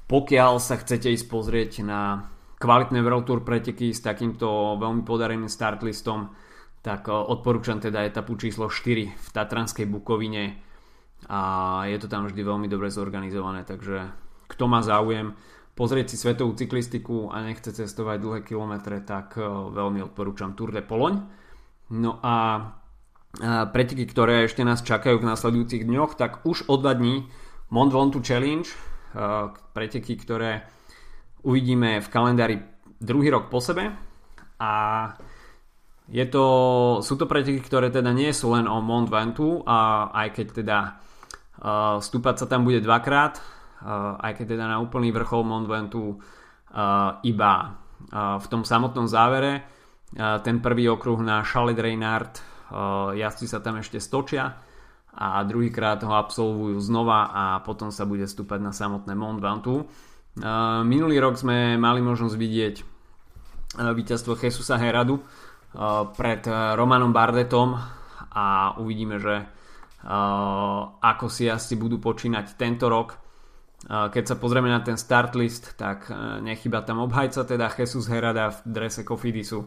Pokiaľ 0.09 0.61
sa 0.61 0.77
chcete 0.77 1.09
ísť 1.13 1.27
pozrieť 1.29 1.73
na 1.85 2.29
kvalitné 2.59 3.01
World 3.01 3.25
Tour 3.25 3.41
preteky 3.47 3.95
s 3.95 4.05
takýmto 4.05 4.77
veľmi 4.77 5.07
podareným 5.07 5.49
startlistom, 5.49 6.35
tak 6.83 7.07
e, 7.07 7.15
odporúčam 7.15 7.79
teda 7.79 8.05
etapu 8.05 8.35
číslo 8.35 8.69
4 8.69 9.09
v 9.15 9.29
Tatranskej 9.33 9.87
Bukovine 9.87 10.59
a 11.31 11.41
je 11.87 11.97
to 11.99 12.07
tam 12.07 12.27
vždy 12.27 12.41
veľmi 12.43 12.67
dobre 12.71 12.91
zorganizované, 12.91 13.67
takže 13.67 14.11
kto 14.49 14.65
má 14.71 14.81
záujem 14.83 15.35
pozrieť 15.79 16.11
si 16.11 16.17
svetovú 16.19 16.59
cyklistiku 16.59 17.31
a 17.31 17.47
nechce 17.47 17.71
cestovať 17.71 18.19
dlhé 18.19 18.41
kilometre, 18.43 18.99
tak 19.07 19.39
e, 19.39 19.47
veľmi 19.47 20.03
odporúčam 20.03 20.59
Tour 20.59 20.75
de 20.75 20.83
Poloň. 20.83 21.23
No 21.95 22.19
a 22.19 22.35
preteky, 23.71 24.05
ktoré 24.11 24.45
ešte 24.51 24.67
nás 24.67 24.83
čakajú 24.83 25.23
v 25.23 25.29
nasledujúcich 25.31 25.87
dňoch, 25.87 26.19
tak 26.19 26.43
už 26.43 26.67
o 26.67 26.75
dva 26.77 26.99
dní 26.99 27.31
Mont 27.71 27.95
Ventoux 27.95 28.19
Challenge, 28.19 28.67
e, 28.67 28.77
preteky, 29.73 30.19
ktoré 30.19 30.67
uvidíme 31.47 32.03
v 32.03 32.09
kalendári 32.11 32.57
druhý 32.99 33.31
rok 33.31 33.47
po 33.47 33.63
sebe 33.63 33.95
a 34.59 34.73
je 36.09 36.25
to, 36.25 36.45
sú 37.05 37.15
to 37.21 37.29
preteky, 37.29 37.61
ktoré 37.61 37.93
teda 37.93 38.11
nie 38.17 38.33
sú 38.33 38.57
len 38.57 38.65
o 38.65 38.81
Mont 38.81 39.07
Ventoux 39.07 39.63
a 39.69 40.11
aj 40.11 40.29
keď 40.41 40.47
teda 40.65 40.79
uh, 40.89 42.01
stúpať 42.01 42.43
sa 42.43 42.47
tam 42.49 42.65
bude 42.65 42.81
dvakrát 42.81 43.39
aj 43.87 44.33
keď 44.35 44.59
teda 44.59 44.65
na 44.67 44.83
úplný 44.83 45.15
vrchol 45.15 45.47
Mont 45.47 45.67
Ventoux 45.71 46.19
uh, 46.19 47.23
iba 47.23 47.53
uh, 47.63 48.37
v 48.43 48.47
tom 48.51 48.63
samotnom 48.67 49.07
závere 49.07 49.79
ten 50.17 50.65
prvý 50.65 50.89
okruh 50.89 51.21
na 51.21 51.45
Chalet 51.45 51.77
Reynard 51.77 52.41
jazdci 53.13 53.45
sa 53.45 53.61
tam 53.61 53.77
ešte 53.77 54.01
stočia 54.01 54.57
a 55.13 55.45
druhýkrát 55.45 56.01
ho 56.01 56.17
absolvujú 56.17 56.81
znova 56.81 57.29
a 57.29 57.43
potom 57.61 57.93
sa 57.93 58.09
bude 58.09 58.25
stúpať 58.25 58.57
na 58.57 58.73
samotné 58.73 59.13
Mont 59.13 59.37
Ventoux 59.37 59.85
Minulý 60.89 61.21
rok 61.21 61.37
sme 61.37 61.77
mali 61.77 62.01
možnosť 62.01 62.37
vidieť 62.41 62.77
víťazstvo 63.77 64.33
Jesusa 64.39 64.81
Heradu 64.81 65.21
pred 66.17 66.43
Romanom 66.49 67.13
Bardetom 67.13 67.75
a 68.33 68.79
uvidíme, 68.79 69.19
že 69.19 69.45
ako 71.03 71.27
si 71.27 71.51
asi 71.51 71.75
budú 71.75 71.99
počínať 71.99 72.55
tento 72.55 72.87
rok. 72.87 73.28
Keď 73.87 74.25
sa 74.27 74.35
pozrieme 74.35 74.67
na 74.67 74.83
ten 74.83 74.99
start 74.99 75.39
list, 75.39 75.79
tak 75.79 76.11
nechyba 76.43 76.83
tam 76.83 76.99
obhajca, 77.07 77.47
teda 77.47 77.71
Jesus 77.71 78.11
Herada 78.11 78.51
v 78.51 78.59
drese 78.67 79.07
Kofidisu, 79.07 79.63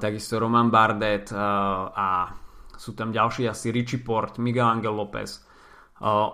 takisto 0.00 0.40
Roman 0.40 0.72
Bardet 0.72 1.28
a 1.36 2.32
sú 2.80 2.96
tam 2.96 3.12
ďalší 3.12 3.44
asi 3.44 3.68
Richie 3.76 4.00
Port, 4.00 4.40
Miguel 4.40 4.64
Angel 4.64 4.96
López, 4.96 5.36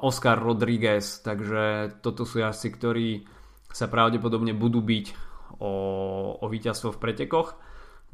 Oscar 0.07 0.39
Rodriguez, 0.39 1.27
takže 1.27 1.99
toto 1.99 2.23
sú 2.23 2.39
asi, 2.47 2.71
ktorí 2.71 3.27
sa 3.67 3.91
pravdepodobne 3.91 4.55
budú 4.55 4.79
byť 4.79 5.07
o, 5.59 5.73
o 6.39 6.47
víťazstvo 6.47 6.95
v 6.95 7.03
pretekoch. 7.03 7.59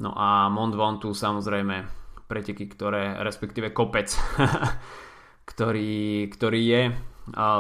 No 0.00 0.16
a 0.16 0.48
Mont 0.48 0.72
Ventoux 0.72 1.12
samozrejme 1.12 1.85
preteky, 2.24 2.72
ktoré, 2.72 3.20
respektíve 3.20 3.76
kopec, 3.76 4.08
ktorý, 5.52 6.32
ktorý 6.32 6.61
je 6.64 6.82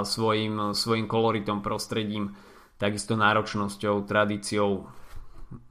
svojim, 0.02 0.74
svojim 0.74 1.06
koloritom, 1.06 1.62
prostredím, 1.62 2.34
takisto 2.80 3.14
náročnosťou, 3.14 4.02
tradíciou 4.08 4.90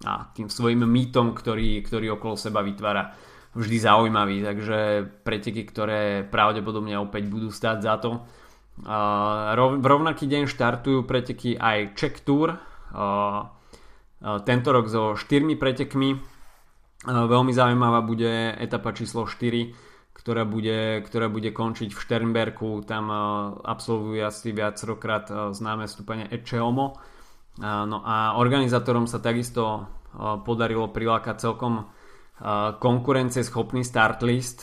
a 0.07 0.31
tým 0.31 0.47
svojim 0.47 0.87
mýtom, 0.87 1.35
ktorý, 1.35 1.83
ktorý 1.83 2.15
okolo 2.15 2.39
seba 2.39 2.63
vytvára 2.63 3.11
vždy 3.51 3.77
zaujímavý, 3.83 4.47
takže 4.47 5.03
preteky, 5.27 5.67
ktoré 5.67 6.23
pravdepodobne 6.23 6.95
opäť 7.01 7.27
budú 7.27 7.51
stáť 7.51 7.79
za 7.83 7.95
to 7.99 8.23
v 8.81 9.85
rovnaký 9.85 10.25
deň 10.25 10.47
štartujú 10.47 11.03
preteky 11.05 11.59
aj 11.59 11.93
Czech 11.93 12.23
Tour. 12.23 12.55
Tento 14.21 14.69
rok 14.71 14.85
so 14.87 15.13
štyrmi 15.19 15.59
pretekmi. 15.59 16.17
Veľmi 17.05 17.51
zaujímavá 17.53 18.01
bude 18.01 18.55
etapa 18.57 18.95
číslo 18.95 19.27
4, 19.27 19.90
ktorá 20.11 20.45
bude, 20.45 21.01
ktorá 21.07 21.31
bude 21.31 21.49
končiť 21.49 21.89
v 21.91 22.01
Šternberku. 22.01 22.85
Tam 22.85 23.09
absolvujú 23.63 24.21
asi 24.21 24.53
viacrokrát 24.53 25.25
známe 25.29 25.89
stúpanie 25.89 26.29
Ečeomo. 26.29 26.99
No 27.61 27.97
a 28.05 28.37
organizátorom 28.37 29.09
sa 29.09 29.17
takisto 29.17 29.89
podarilo 30.45 30.93
prilákať 30.93 31.35
celkom 31.41 31.89
konkurencieschopný 32.77 33.81
start 33.81 34.21
list. 34.21 34.61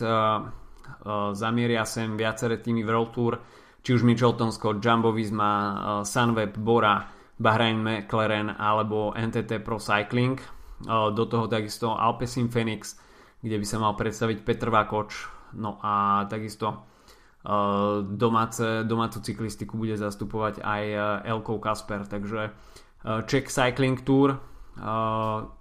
Zamieria 1.34 1.82
sem 1.88 2.14
viaceré 2.14 2.62
týmy 2.62 2.86
World 2.86 3.10
Tour 3.10 3.34
či 3.82 3.96
už 3.96 4.04
Mitchelton 4.04 4.52
Scott, 4.52 4.84
Jumbo 4.84 5.16
Visma, 5.16 5.52
eh, 5.52 6.04
Sunweb, 6.04 6.58
Bora, 6.58 7.08
Bahrain 7.38 7.80
McLaren 7.80 8.52
alebo 8.58 9.14
NTT 9.16 9.62
Pro 9.62 9.78
Cycling. 9.78 10.36
Eh, 10.36 11.10
do 11.16 11.24
toho 11.24 11.48
takisto 11.48 11.96
Alpecin 11.96 12.52
Phoenix, 12.52 13.00
kde 13.40 13.56
by 13.56 13.66
sa 13.66 13.78
mal 13.80 13.96
predstaviť 13.96 14.44
Petr 14.44 14.68
Vakoč. 14.68 15.37
No 15.56 15.80
a 15.80 16.24
takisto 16.28 16.68
eh, 16.74 18.02
domáce, 18.04 18.84
domácu 18.84 19.24
cyklistiku 19.24 19.80
bude 19.80 19.96
zastupovať 19.96 20.60
aj 20.60 20.82
Elko 21.24 21.62
Kasper. 21.62 22.04
Takže 22.04 22.52
Czech 22.98 23.46
Cycling 23.46 24.02
Tour, 24.02 24.42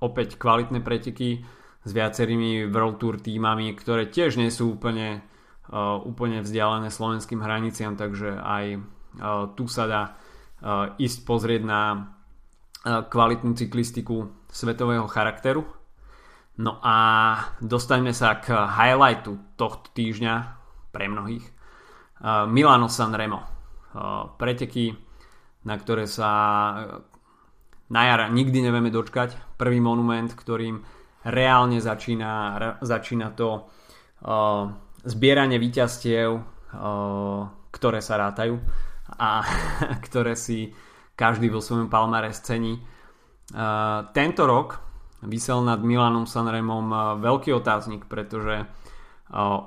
opäť 0.01 0.41
kvalitné 0.41 0.81
preteky 0.81 1.45
s 1.85 1.91
viacerými 1.93 2.65
World 2.65 2.97
Tour 2.97 3.21
týmami, 3.21 3.77
ktoré 3.77 4.09
tiež 4.09 4.41
nie 4.41 4.49
sú 4.49 4.73
úplne 4.73 5.21
úplne 6.01 6.41
vzdialené 6.41 6.87
slovenským 6.87 7.43
hraniciam, 7.43 7.99
takže 7.99 8.39
aj 8.39 8.65
tu 9.59 9.67
sa 9.67 9.83
dá 9.85 10.01
ísť 10.95 11.19
pozrieť 11.27 11.61
na 11.67 11.81
kvalitnú 12.87 13.51
cyklistiku 13.53 14.31
svetového 14.47 15.05
charakteru. 15.11 15.67
No 16.57 16.81
a 16.81 16.95
dostaňme 17.61 18.17
sa 18.17 18.41
k 18.41 18.49
highlightu 18.49 19.37
tohto 19.53 19.93
týždňa 19.93 20.35
pre 20.89 21.05
mnohých. 21.05 21.45
Milano 22.49 22.89
Sanremo. 22.89 23.45
Preteky, 24.41 24.89
na 25.69 25.75
ktoré 25.77 26.09
sa 26.09 26.31
na 27.93 28.01
jar 28.09 28.33
nikdy 28.33 28.65
nevieme 28.65 28.89
dočkať. 28.89 29.57
Prvý 29.57 29.77
monument, 29.77 30.33
ktorým 30.33 30.81
reálne 31.29 31.77
začína, 31.77 32.57
začína 32.81 33.37
to 33.37 33.69
zbieranie 35.05 35.61
víťazstiev, 35.61 36.41
ktoré 37.69 37.99
sa 38.01 38.15
rátajú 38.17 38.57
a 39.13 39.45
ktoré 40.09 40.33
si 40.33 40.73
každý 41.13 41.53
vo 41.53 41.61
svojom 41.61 41.85
palmare 41.85 42.33
scení. 42.33 42.81
Tento 44.11 44.43
rok 44.49 44.86
vysel 45.25 45.65
nad 45.65 45.81
Milanom 45.81 46.29
Sanremom 46.29 47.17
veľký 47.21 47.53
otáznik, 47.55 48.05
pretože 48.05 48.69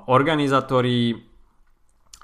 organizátori 0.07 1.17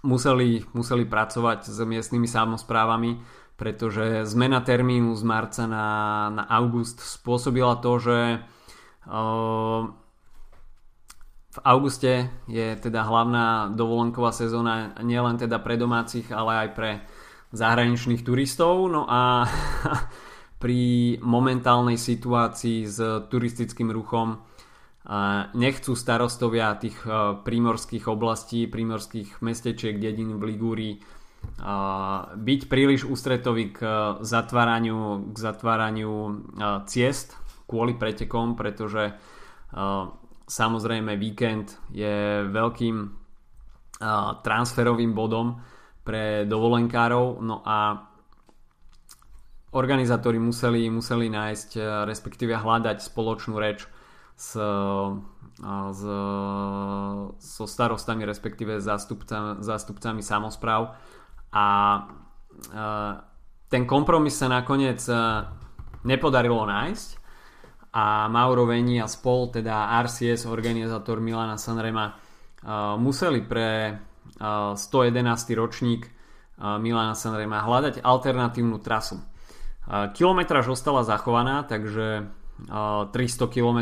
museli, 0.05 0.63
museli 0.71 1.03
pracovať 1.05 1.67
s 1.67 1.77
miestnymi 1.83 2.27
samozprávami, 2.29 3.11
pretože 3.57 4.23
zmena 4.29 4.61
termínu 4.61 5.17
z 5.17 5.23
marca 5.25 5.65
na, 5.65 5.87
na 6.29 6.43
august 6.45 7.01
spôsobila 7.01 7.81
to, 7.81 7.91
že 7.99 8.19
v 11.57 11.59
auguste 11.65 12.29
je 12.45 12.67
teda 12.77 13.01
hlavná 13.01 13.73
dovolenková 13.73 14.29
sezóna 14.29 14.93
nielen 15.01 15.41
teda 15.41 15.57
pre 15.57 15.73
domácich, 15.73 16.29
ale 16.29 16.67
aj 16.67 16.69
pre 16.77 16.91
zahraničných 17.55 18.21
turistov. 18.21 18.85
No 18.91 19.09
a 19.09 19.49
pri 20.57 20.81
momentálnej 21.21 22.01
situácii 22.01 22.89
s 22.89 22.97
turistickým 23.29 23.93
ruchom 23.93 24.41
nechcú 25.53 25.93
starostovia 25.95 26.75
tých 26.75 26.97
prímorských 27.45 28.09
oblastí, 28.09 28.67
prímorských 28.67 29.39
mestečiek, 29.39 29.95
dedín 30.01 30.35
v 30.41 30.43
Ligúrii 30.51 30.93
byť 32.33 32.61
príliš 32.67 33.05
ústretoví 33.05 33.71
k 33.77 33.79
zatváraniu, 34.25 35.31
k 35.31 35.37
zatváraniu 35.37 36.43
ciest 36.89 37.37
kvôli 37.69 37.93
pretekom, 37.95 38.57
pretože 38.57 39.13
samozrejme 40.47 41.15
víkend 41.15 41.77
je 41.93 42.43
veľkým 42.49 42.95
transferovým 44.43 45.13
bodom 45.13 45.61
pre 46.03 46.47
dovolenkárov, 46.47 47.43
no 47.43 47.63
a 47.63 48.06
organizátori 49.75 50.39
museli, 50.39 50.87
museli 50.87 51.27
nájsť, 51.27 51.69
respektíve 52.07 52.55
hľadať 52.55 53.03
spoločnú 53.03 53.59
reč 53.59 53.83
s, 54.37 54.55
s, 55.91 56.01
so 57.41 57.65
starostami, 57.67 58.23
respektíve 58.23 58.79
zástupcami, 58.79 59.65
zástupcami 59.65 60.21
samozpráv 60.23 60.95
a 61.51 61.65
ten 63.67 63.83
kompromis 63.83 64.39
sa 64.39 64.47
nakoniec 64.47 65.03
nepodarilo 66.07 66.63
nájsť 66.63 67.07
a 67.97 68.29
Mauro 68.29 68.69
Veni 68.69 69.01
a 69.01 69.07
spol, 69.09 69.49
teda 69.49 69.89
RCS, 70.05 70.45
organizátor 70.45 71.19
Milana 71.19 71.57
Sanrema, 71.57 72.13
museli 73.01 73.41
pre 73.41 73.99
111. 74.37 74.77
ročník 75.57 76.05
Milana 76.61 77.13
Sanrema 77.17 77.65
hľadať 77.65 78.01
alternatívnu 78.05 78.77
trasu. 78.81 79.17
Kilometraž 79.87 80.67
ostala 80.67 81.07
zachovaná, 81.07 81.63
takže 81.63 82.27
300 82.67 83.47
km, 83.47 83.79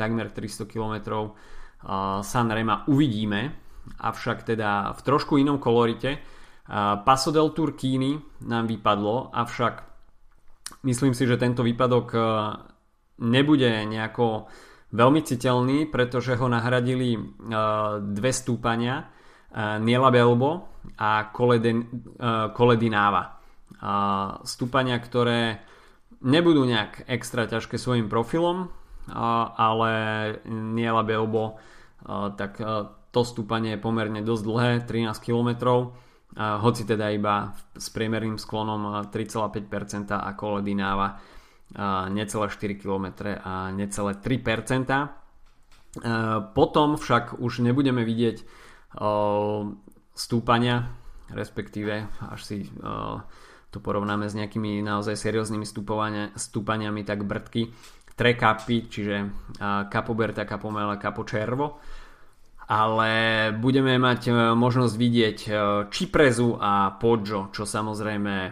takmer 0.00 0.32
300 0.32 0.64
km 0.64 0.94
Sanrema 2.24 2.88
uvidíme, 2.88 3.52
avšak 4.00 4.42
teda 4.42 4.96
v 4.96 5.00
trošku 5.04 5.36
inom 5.36 5.60
kolorite. 5.60 6.18
Paso 7.04 7.30
del 7.30 7.52
Turquini 7.52 8.16
nám 8.48 8.66
vypadlo, 8.66 9.30
avšak 9.36 9.74
myslím 10.88 11.12
si, 11.12 11.28
že 11.28 11.36
tento 11.36 11.62
výpadok 11.62 12.16
nebude 13.22 13.84
nejako 13.86 14.48
veľmi 14.96 15.20
citeľný, 15.20 15.86
pretože 15.92 16.34
ho 16.34 16.48
nahradili 16.48 17.14
dve 18.00 18.32
stúpania 18.32 19.12
Niela 19.84 20.10
Belbo 20.10 20.80
a 20.96 21.28
Koledináva. 22.54 23.35
Stúpania, 24.44 24.96
ktoré 25.00 25.60
nebudú 26.24 26.64
nejak 26.64 27.04
extra 27.10 27.44
ťažké 27.44 27.76
svojim 27.76 28.08
profilom, 28.08 28.72
ale 29.56 29.92
Niela 30.48 31.04
Belbo, 31.06 31.60
tak 32.36 32.56
to 33.10 33.20
stúpanie 33.24 33.76
je 33.76 33.84
pomerne 33.84 34.20
dosť 34.20 34.42
dlhé, 34.44 34.84
13 34.84 35.16
km, 35.20 35.50
hoci 36.36 36.82
teda 36.84 37.12
iba 37.16 37.56
s 37.72 37.88
priemerným 37.88 38.36
sklonom 38.36 39.08
3,5% 39.08 40.12
a 40.12 40.30
Koledináva 40.36 41.16
necelé 42.12 42.46
4 42.52 42.76
km 42.76 43.06
a 43.40 43.72
necelé 43.72 44.12
3%. 44.20 44.86
Potom 46.52 46.88
však 47.00 47.40
už 47.40 47.64
nebudeme 47.64 48.04
vidieť 48.04 48.44
stúpania, 50.12 50.92
respektíve 51.32 52.04
až 52.20 52.40
si 52.44 52.68
to 53.76 53.78
porovnáme 53.84 54.24
s 54.24 54.32
nejakými 54.32 54.80
naozaj 54.80 55.20
serióznymi 55.20 55.68
stúpaniami, 56.32 57.04
tak 57.04 57.28
brdky, 57.28 57.68
tre 58.16 58.32
kapy, 58.32 58.88
čiže 58.88 59.16
Capoberta, 59.92 60.48
Capomela, 60.48 60.96
Capočervo 60.96 61.76
ale 62.66 63.10
budeme 63.54 63.94
mať 63.94 64.20
e, 64.26 64.32
možnosť 64.58 64.94
vidieť 64.98 65.38
Čiprezu 65.90 66.48
e, 66.50 66.58
a 66.58 66.72
Poggio, 66.98 67.54
čo 67.54 67.62
samozrejme 67.62 68.34
e, 68.42 68.50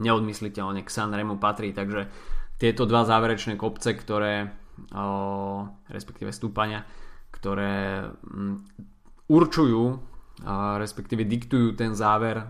neodmysliteľne 0.00 0.80
k 0.80 0.88
Sanremu 0.88 1.36
patrí, 1.36 1.76
takže 1.76 2.08
tieto 2.56 2.88
dva 2.88 3.04
záverečné 3.04 3.60
kopce, 3.60 3.94
ktoré 3.94 4.64
respektíve 5.86 6.34
stúpania, 6.34 6.82
ktoré 7.30 8.10
určujú 9.30 9.82
respektíve 10.78 11.22
diktujú 11.22 11.78
ten 11.78 11.94
záver 11.94 12.42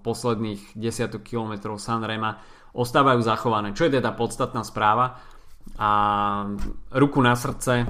posledných 0.00 0.72
desiatok 0.72 1.20
kilometrov 1.20 1.76
Sanrema 1.76 2.40
ostávajú 2.72 3.20
zachované, 3.20 3.76
čo 3.76 3.84
je 3.84 4.00
teda 4.00 4.16
podstatná 4.16 4.64
správa? 4.64 5.20
A 5.76 5.90
ruku 6.96 7.20
na 7.20 7.36
srdce 7.36 7.84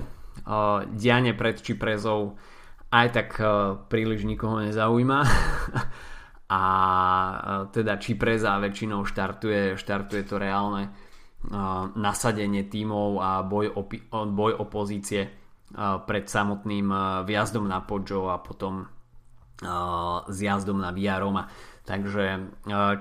diane 0.91 1.33
pred 1.39 1.57
Čiprezou. 1.63 2.35
Aj 2.93 3.09
tak 3.09 3.41
príliš 3.89 4.27
nikoho 4.27 4.61
nezaujíma. 4.61 5.21
A 6.53 6.63
teda 7.73 7.97
Čipreza 7.97 8.61
väčšinou 8.61 9.09
štartuje, 9.09 9.81
štartuje 9.81 10.23
to 10.29 10.37
reálne 10.37 10.93
nasadenie 11.97 12.69
tímov 12.69 13.19
a 13.25 13.41
boj 13.41 13.73
o, 13.73 13.83
boj 14.29 14.53
o 14.61 14.65
pozície 14.69 15.33
pred 16.05 16.25
samotným 16.29 16.93
vjazdom 17.25 17.65
na 17.65 17.81
Poggio 17.81 18.29
a 18.29 18.37
potom 18.45 18.85
s 20.29 20.39
jazdom 20.39 20.81
na 20.81 20.95
Via 20.95 21.21
Roma. 21.21 21.51
Takže 21.83 22.25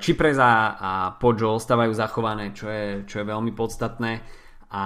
Čipreza 0.01 0.73
a 0.73 0.91
Poggio 1.15 1.55
ostávajú 1.55 1.93
zachované, 1.93 2.49
čo 2.51 2.65
je, 2.65 3.05
čo 3.05 3.21
je 3.21 3.29
veľmi 3.29 3.53
podstatné 3.53 4.41
a 4.71 4.83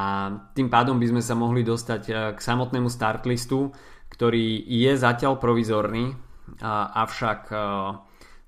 tým 0.58 0.66
pádom 0.66 0.98
by 0.98 1.14
sme 1.14 1.22
sa 1.22 1.38
mohli 1.38 1.62
dostať 1.62 2.34
k 2.34 2.40
samotnému 2.42 2.90
startlistu, 2.90 3.70
ktorý 4.10 4.66
je 4.66 4.98
zatiaľ 4.98 5.38
provizorný, 5.38 6.10
avšak 6.98 7.54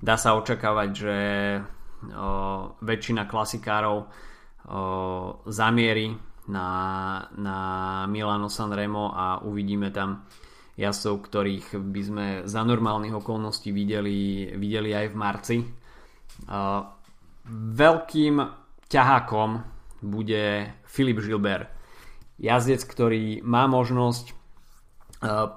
dá 0.01 0.15
sa 0.17 0.34
očakávať, 0.34 0.89
že 0.97 1.17
väčšina 2.82 3.30
klasikárov 3.30 4.10
zamierí 5.45 6.17
na, 6.49 6.69
na 7.38 7.58
Milano 8.10 8.49
Sanremo 8.49 9.13
a 9.13 9.45
uvidíme 9.45 9.93
tam 9.93 10.25
jazdcov, 10.77 11.15
ktorých 11.25 11.67
by 11.81 12.01
sme 12.05 12.25
za 12.45 12.61
normálnych 12.61 13.17
okolností 13.17 13.73
videli, 13.73 14.53
videli 14.53 14.93
aj 14.93 15.05
v 15.09 15.15
marci. 15.17 15.57
Veľkým 17.49 18.35
ťahákom 18.85 19.49
bude 20.05 20.43
Filip 20.85 21.19
Gilbert. 21.25 21.73
Jazdec, 22.37 22.85
ktorý 22.85 23.41
má 23.41 23.65
možnosť 23.65 24.37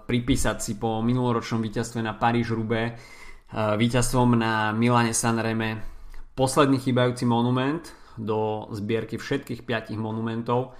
pripísať 0.08 0.56
si 0.64 0.72
po 0.80 1.04
minuloročnom 1.04 1.60
víťazstve 1.60 2.00
na 2.00 2.16
Paríž-Roubaix 2.16 2.96
víťazstvom 3.52 4.40
na 4.40 4.72
Milane 4.72 5.12
Sanreme 5.12 5.84
posledný 6.32 6.80
chýbajúci 6.80 7.28
monument 7.28 7.84
do 8.16 8.70
zbierky 8.72 9.20
všetkých 9.20 9.68
piatich 9.68 10.00
monumentov, 10.00 10.72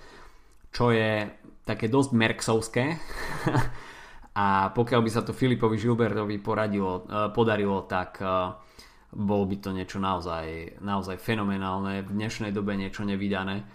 čo 0.73 0.89
je 0.95 1.29
také 1.69 1.93
dosť 1.93 2.11
merksovské. 2.17 2.85
A 4.41 4.73
pokiaľ 4.73 5.01
by 5.05 5.11
sa 5.13 5.21
to 5.21 5.37
Filipovi 5.37 5.77
Žilbertovi 5.77 6.41
poradilo, 6.41 7.05
e, 7.05 7.29
podarilo, 7.29 7.85
tak 7.85 8.25
e, 8.25 8.27
bol 9.13 9.45
by 9.45 9.57
to 9.61 9.71
niečo 9.77 10.01
naozaj, 10.01 10.81
naozaj 10.81 11.21
fenomenálne, 11.21 12.01
v 12.09 12.11
dnešnej 12.17 12.49
dobe 12.49 12.73
niečo 12.73 13.05
nevydané. 13.05 13.69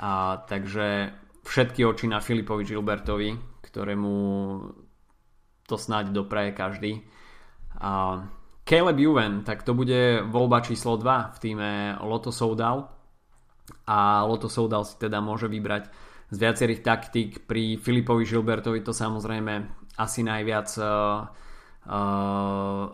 A, 0.00 0.40
takže 0.48 1.12
všetky 1.44 1.84
oči 1.84 2.08
na 2.08 2.24
Filipovi 2.24 2.64
Gilbertovi, 2.64 3.60
ktorému 3.60 4.14
to 5.68 5.76
snáď 5.76 6.16
dopraje 6.16 6.56
každý. 6.56 7.04
A 7.84 8.24
Caleb 8.64 8.98
Juven, 9.02 9.44
tak 9.44 9.66
to 9.66 9.76
bude 9.76 10.24
voľba 10.30 10.64
číslo 10.64 10.96
2 10.96 11.36
v 11.36 11.38
týme 11.42 11.70
Lotto 12.00 12.32
Soudal 12.32 12.88
a 13.84 14.22
Lotto 14.24 14.48
Soudal 14.48 14.86
si 14.86 14.96
teda 14.96 15.18
môže 15.18 15.50
vybrať 15.50 15.90
z 16.30 16.36
viacerých 16.38 16.80
taktík 16.86 17.30
pri 17.44 17.76
Filipovi 17.76 18.22
Gilbertovi 18.22 18.80
to 18.86 18.94
samozrejme 18.94 19.66
asi 19.98 20.22
najviac 20.22 20.70
uh, 20.78 21.26
uh, 21.90 22.84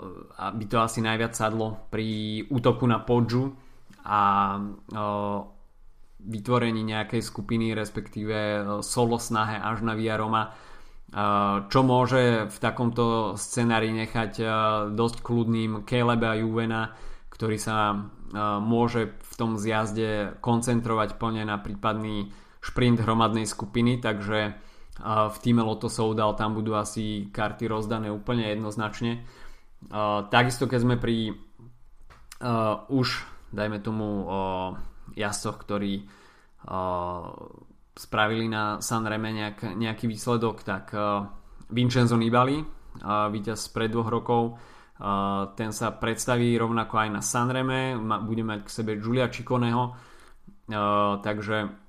by 0.57 0.65
to 0.65 0.77
asi 0.81 1.05
najviac 1.05 1.37
sadlo 1.37 1.87
pri 1.93 2.43
útoku 2.49 2.89
na 2.89 3.05
Podžu 3.05 3.53
a 4.09 4.21
uh, 4.57 5.39
vytvorení 6.27 6.83
nejakej 6.83 7.23
skupiny 7.23 7.77
respektíve 7.77 8.65
solo 8.83 9.21
snahe 9.21 9.61
až 9.61 9.87
na 9.87 9.95
Via 9.95 10.19
Roma 10.19 10.57
čo 11.71 11.81
môže 11.87 12.51
v 12.51 12.57
takomto 12.59 13.39
scenári 13.39 13.95
nechať 13.95 14.43
dosť 14.91 15.23
kľudným 15.23 15.87
Caleba 15.87 16.35
Juvena, 16.35 16.99
ktorý 17.31 17.63
sa 17.63 18.11
môže 18.59 19.15
v 19.15 19.33
tom 19.39 19.55
zjazde 19.55 20.35
koncentrovať 20.43 21.15
plne 21.15 21.47
na 21.47 21.63
prípadný 21.63 22.35
šprint 22.67 22.99
hromadnej 22.99 23.47
skupiny, 23.47 24.03
takže 24.03 24.59
v 25.07 25.37
týme 25.45 25.63
Lotto 25.63 25.87
Soudal 25.93 26.35
tam 26.35 26.57
budú 26.57 26.75
asi 26.75 27.31
karty 27.31 27.69
rozdané 27.71 28.11
úplne 28.11 28.49
jednoznačne. 28.51 29.23
Takisto 30.33 30.67
keď 30.67 30.81
sme 30.83 30.97
pri 30.99 31.37
už 32.91 33.09
dajme 33.53 33.79
tomu 33.85 34.27
jazdcoch, 35.15 35.63
ktorí 35.63 36.09
spravili 37.97 38.47
na 38.51 38.83
Sanreme 38.83 39.31
nejak, 39.33 39.77
nejaký 39.77 40.11
výsledok, 40.11 40.65
tak 40.67 40.91
Vincenzo 41.71 42.19
Nibali, 42.19 42.61
víťaz 43.05 43.71
pred 43.71 43.93
dvoch 43.93 44.11
rokov, 44.11 44.57
ten 45.61 45.71
sa 45.77 45.93
predstaví 45.93 46.57
rovnako 46.57 46.95
aj 47.05 47.09
na 47.13 47.21
Sanreme, 47.21 48.01
bude 48.01 48.43
mať 48.43 48.65
k 48.65 48.75
sebe 48.81 48.93
Giulia 48.97 49.29
Cicconeho, 49.29 49.93
takže 51.21 51.86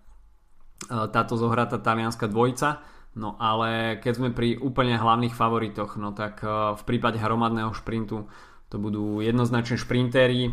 táto 0.85 1.33
zohratá 1.33 1.81
talianská 1.81 2.29
dvojica. 2.29 2.85
No 3.17 3.33
ale 3.41 3.97
keď 3.97 4.13
sme 4.13 4.29
pri 4.29 4.61
úplne 4.61 4.93
hlavných 4.93 5.33
favoritoch, 5.33 5.97
no 5.97 6.13
tak 6.13 6.45
v 6.77 6.81
prípade 6.85 7.17
hromadného 7.17 7.73
šprintu 7.73 8.29
to 8.67 8.77
budú 8.83 9.23
jednoznačne 9.23 9.79
šprintéri 9.79 10.51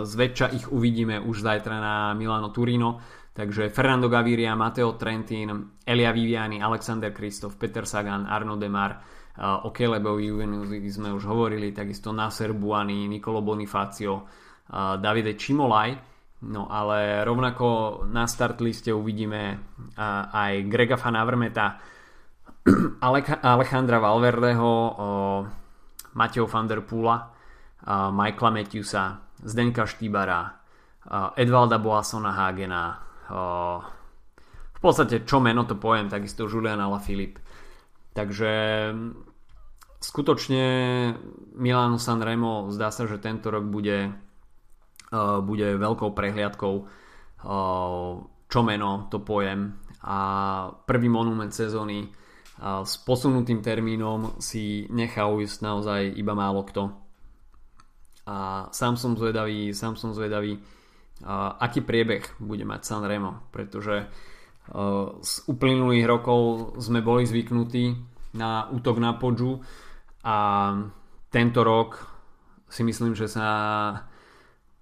zväčša 0.00 0.46
ich 0.56 0.66
uvidíme 0.72 1.20
už 1.20 1.44
zajtra 1.44 1.76
na 1.76 1.94
Milano 2.16 2.48
Turino 2.48 3.04
takže 3.36 3.68
Fernando 3.68 4.08
Gaviria, 4.08 4.56
Matteo 4.56 4.96
Trentin 4.96 5.78
Elia 5.84 6.10
Viviani, 6.10 6.58
Alexander 6.58 7.12
Kristof 7.12 7.60
Peter 7.60 7.84
Sagan, 7.84 8.24
Arno 8.24 8.56
Demar 8.56 8.96
o 9.38 9.68
Calebovi 9.70 10.34
sme 10.88 11.12
už 11.12 11.28
hovorili 11.28 11.70
takisto 11.70 12.16
Nasser 12.16 12.56
Buani, 12.56 13.06
Nicolo 13.06 13.44
Bonifacio 13.44 14.26
Davide 14.98 15.36
Čimolaj 15.36 16.17
no 16.42 16.70
ale 16.70 17.24
rovnako 17.24 18.00
na 18.10 18.26
start 18.30 18.60
liste 18.62 18.94
uvidíme 18.94 19.58
aj 20.32 20.52
Grega 20.70 20.94
Van 20.94 21.16
Avermeta 21.18 21.78
Alejandra 23.42 23.98
Valverdeho 23.98 24.70
Mateo 26.18 26.46
van 26.46 26.66
der 26.66 26.82
Poola, 26.82 27.30
Michaela 28.10 28.50
Matthewsa, 28.50 29.22
Zdenka 29.44 29.86
Štýbara, 29.86 30.50
Edvalda 31.38 31.78
Boasona 31.78 32.34
Hagena, 32.34 32.98
v 34.78 34.80
podstate 34.82 35.22
čo 35.22 35.38
meno 35.38 35.62
to 35.62 35.78
poviem, 35.78 36.10
takisto 36.10 36.50
Julian 36.50 36.82
Alaphilippe. 36.82 37.38
Takže 38.18 38.50
skutočne 40.02 40.64
Milano 41.54 42.02
Sanremo 42.02 42.66
zdá 42.74 42.90
sa, 42.90 43.06
že 43.06 43.22
tento 43.22 43.54
rok 43.54 43.62
bude, 43.70 44.10
bude 45.14 45.66
veľkou 45.80 46.12
prehliadkou 46.12 46.74
čo 48.48 48.60
meno 48.64 49.06
to 49.12 49.20
pojem 49.20 49.76
a 50.02 50.18
prvý 50.88 51.08
monument 51.12 51.52
sezóny 51.52 52.08
a 52.58 52.82
s 52.82 52.98
posunutým 52.98 53.62
termínom 53.62 54.42
si 54.42 54.90
nechá 54.90 55.30
ujsť 55.30 55.62
naozaj 55.62 56.00
iba 56.18 56.34
málo 56.34 56.66
kto. 56.66 56.90
A 58.26 58.66
sám 58.74 58.98
som 58.98 59.14
zvedavý, 59.14 59.70
sám 59.70 59.94
som 59.94 60.10
zvedavý, 60.10 60.58
aký 61.62 61.86
priebeh 61.86 62.42
bude 62.42 62.66
mať 62.66 62.82
Sanremo, 62.82 63.46
pretože 63.54 64.10
z 65.22 65.34
uplynulých 65.46 66.04
rokov 66.04 66.74
sme 66.82 66.98
boli 66.98 67.24
zvyknutí 67.24 67.94
na 68.36 68.66
útok 68.68 68.98
na 68.98 69.14
Podžu 69.16 69.62
a 70.26 70.36
tento 71.30 71.62
rok 71.62 72.04
si 72.68 72.84
myslím, 72.84 73.14
že 73.14 73.30
sa 73.30 73.48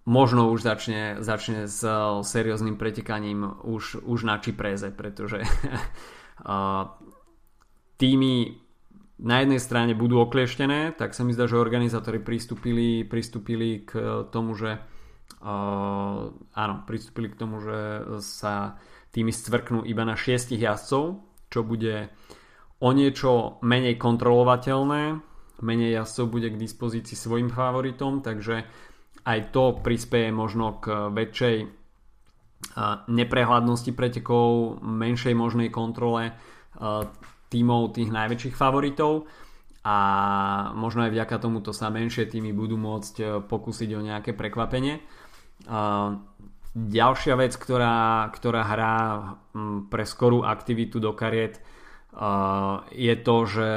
možno 0.07 0.54
už 0.54 0.62
začne, 0.62 1.02
začne 1.20 1.66
s 1.66 1.82
serióznym 2.22 2.78
pretekaním 2.78 3.59
už, 3.66 4.07
už 4.07 4.22
na 4.22 4.38
Čipreze, 4.38 4.94
pretože 4.94 5.42
týmy 8.00 8.34
na 9.16 9.36
jednej 9.42 9.61
strane 9.61 9.92
budú 9.96 10.22
oklieštené, 10.22 10.94
tak 10.94 11.16
sa 11.16 11.24
mi 11.24 11.34
zdá, 11.34 11.50
že 11.50 11.59
organizátori 11.59 12.22
pristúpili, 12.22 13.02
pristúpili 13.02 13.82
k 13.82 14.22
tomu, 14.28 14.54
že 14.54 14.76
uh, 14.76 16.20
áno, 16.52 16.74
pristúpili 16.84 17.32
k 17.32 17.38
tomu, 17.40 17.64
že 17.64 18.04
sa 18.20 18.76
týmy 19.16 19.32
stvrknú 19.32 19.88
iba 19.88 20.04
na 20.04 20.14
šiestich 20.14 20.61
jazdcov, 20.61 21.24
čo 21.48 21.64
bude 21.64 22.12
o 22.84 22.92
niečo 22.92 23.57
menej 23.64 23.96
kontrolovateľné, 23.96 25.02
menej 25.64 25.90
jazdcov 25.96 26.24
bude 26.28 26.52
k 26.52 26.61
dispozícii 26.61 27.16
svojim 27.16 27.48
favoritom, 27.48 28.20
takže 28.20 28.68
aj 29.27 29.51
to 29.51 29.83
prispieje 29.83 30.31
možno 30.31 30.79
k 30.79 31.11
väčšej 31.11 31.57
neprehľadnosti 33.11 33.93
pretekov, 33.93 34.79
menšej 34.81 35.35
možnej 35.35 35.68
kontrole 35.68 36.33
tímov 37.51 37.81
tých 37.95 38.11
najväčších 38.11 38.55
favoritov 38.55 39.27
a 39.87 39.97
možno 40.74 41.07
aj 41.07 41.14
vďaka 41.14 41.37
tomuto 41.43 41.70
sa 41.70 41.91
menšie 41.91 42.27
týmy 42.27 42.51
budú 42.55 42.79
môcť 42.79 43.45
pokúsiť 43.47 43.91
o 43.95 44.01
nejaké 44.03 44.35
prekvapenie. 44.35 44.99
Ďalšia 46.77 47.35
vec, 47.41 47.57
ktorá, 47.57 48.29
ktorá 48.35 48.62
hrá 48.66 48.97
pre 49.89 50.05
skorú 50.05 50.45
aktivitu 50.45 51.01
do 51.01 51.16
kariet 51.16 51.62
je 52.93 53.14
to, 53.20 53.37
že 53.47 53.70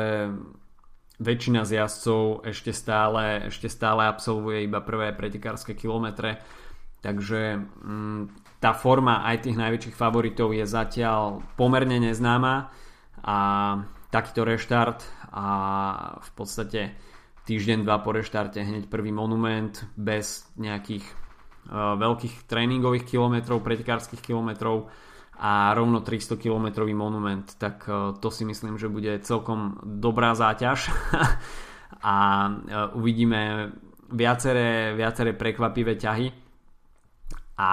väčšina 1.20 1.68
z 1.68 1.84
jazdcov 1.84 2.48
ešte 2.48 2.72
stále, 2.72 3.52
ešte 3.52 3.68
stále 3.68 4.08
absolvuje 4.08 4.64
iba 4.64 4.80
prvé 4.80 5.12
pretekárske 5.12 5.76
kilometre. 5.76 6.40
Takže 7.00 7.64
tá 8.60 8.72
forma 8.76 9.24
aj 9.24 9.48
tých 9.48 9.56
najväčších 9.56 9.96
favoritov 9.96 10.52
je 10.52 10.68
zatiaľ 10.68 11.40
pomerne 11.56 11.96
neznáma 12.00 12.72
a 13.24 13.38
takýto 14.12 14.44
reštart 14.44 15.00
a 15.32 15.48
v 16.20 16.30
podstate 16.36 16.82
týždeň, 17.48 17.88
dva 17.88 18.04
po 18.04 18.12
reštarte 18.12 18.60
hneď 18.60 18.92
prvý 18.92 19.16
monument 19.16 19.74
bez 19.96 20.46
nejakých 20.60 21.02
uh, 21.02 21.96
veľkých 21.98 22.46
tréningových 22.46 23.10
kilometrov, 23.10 23.64
pretekárskych 23.64 24.22
kilometrov 24.22 24.92
a 25.40 25.72
rovno 25.72 26.04
300 26.04 26.36
kilometrový 26.36 26.92
monument, 26.92 27.48
tak 27.56 27.88
uh, 27.88 28.12
to 28.20 28.28
si 28.28 28.44
myslím, 28.44 28.76
že 28.76 28.92
bude 28.92 29.24
celkom 29.24 29.80
dobrá 29.84 30.36
záťaž 30.36 30.92
a 32.04 32.16
uh, 32.52 33.00
uvidíme 33.00 33.72
viaceré, 34.12 34.94
viaceré 35.00 35.32
prekvapivé 35.32 35.96
ťahy 35.96 36.28
a 37.60 37.72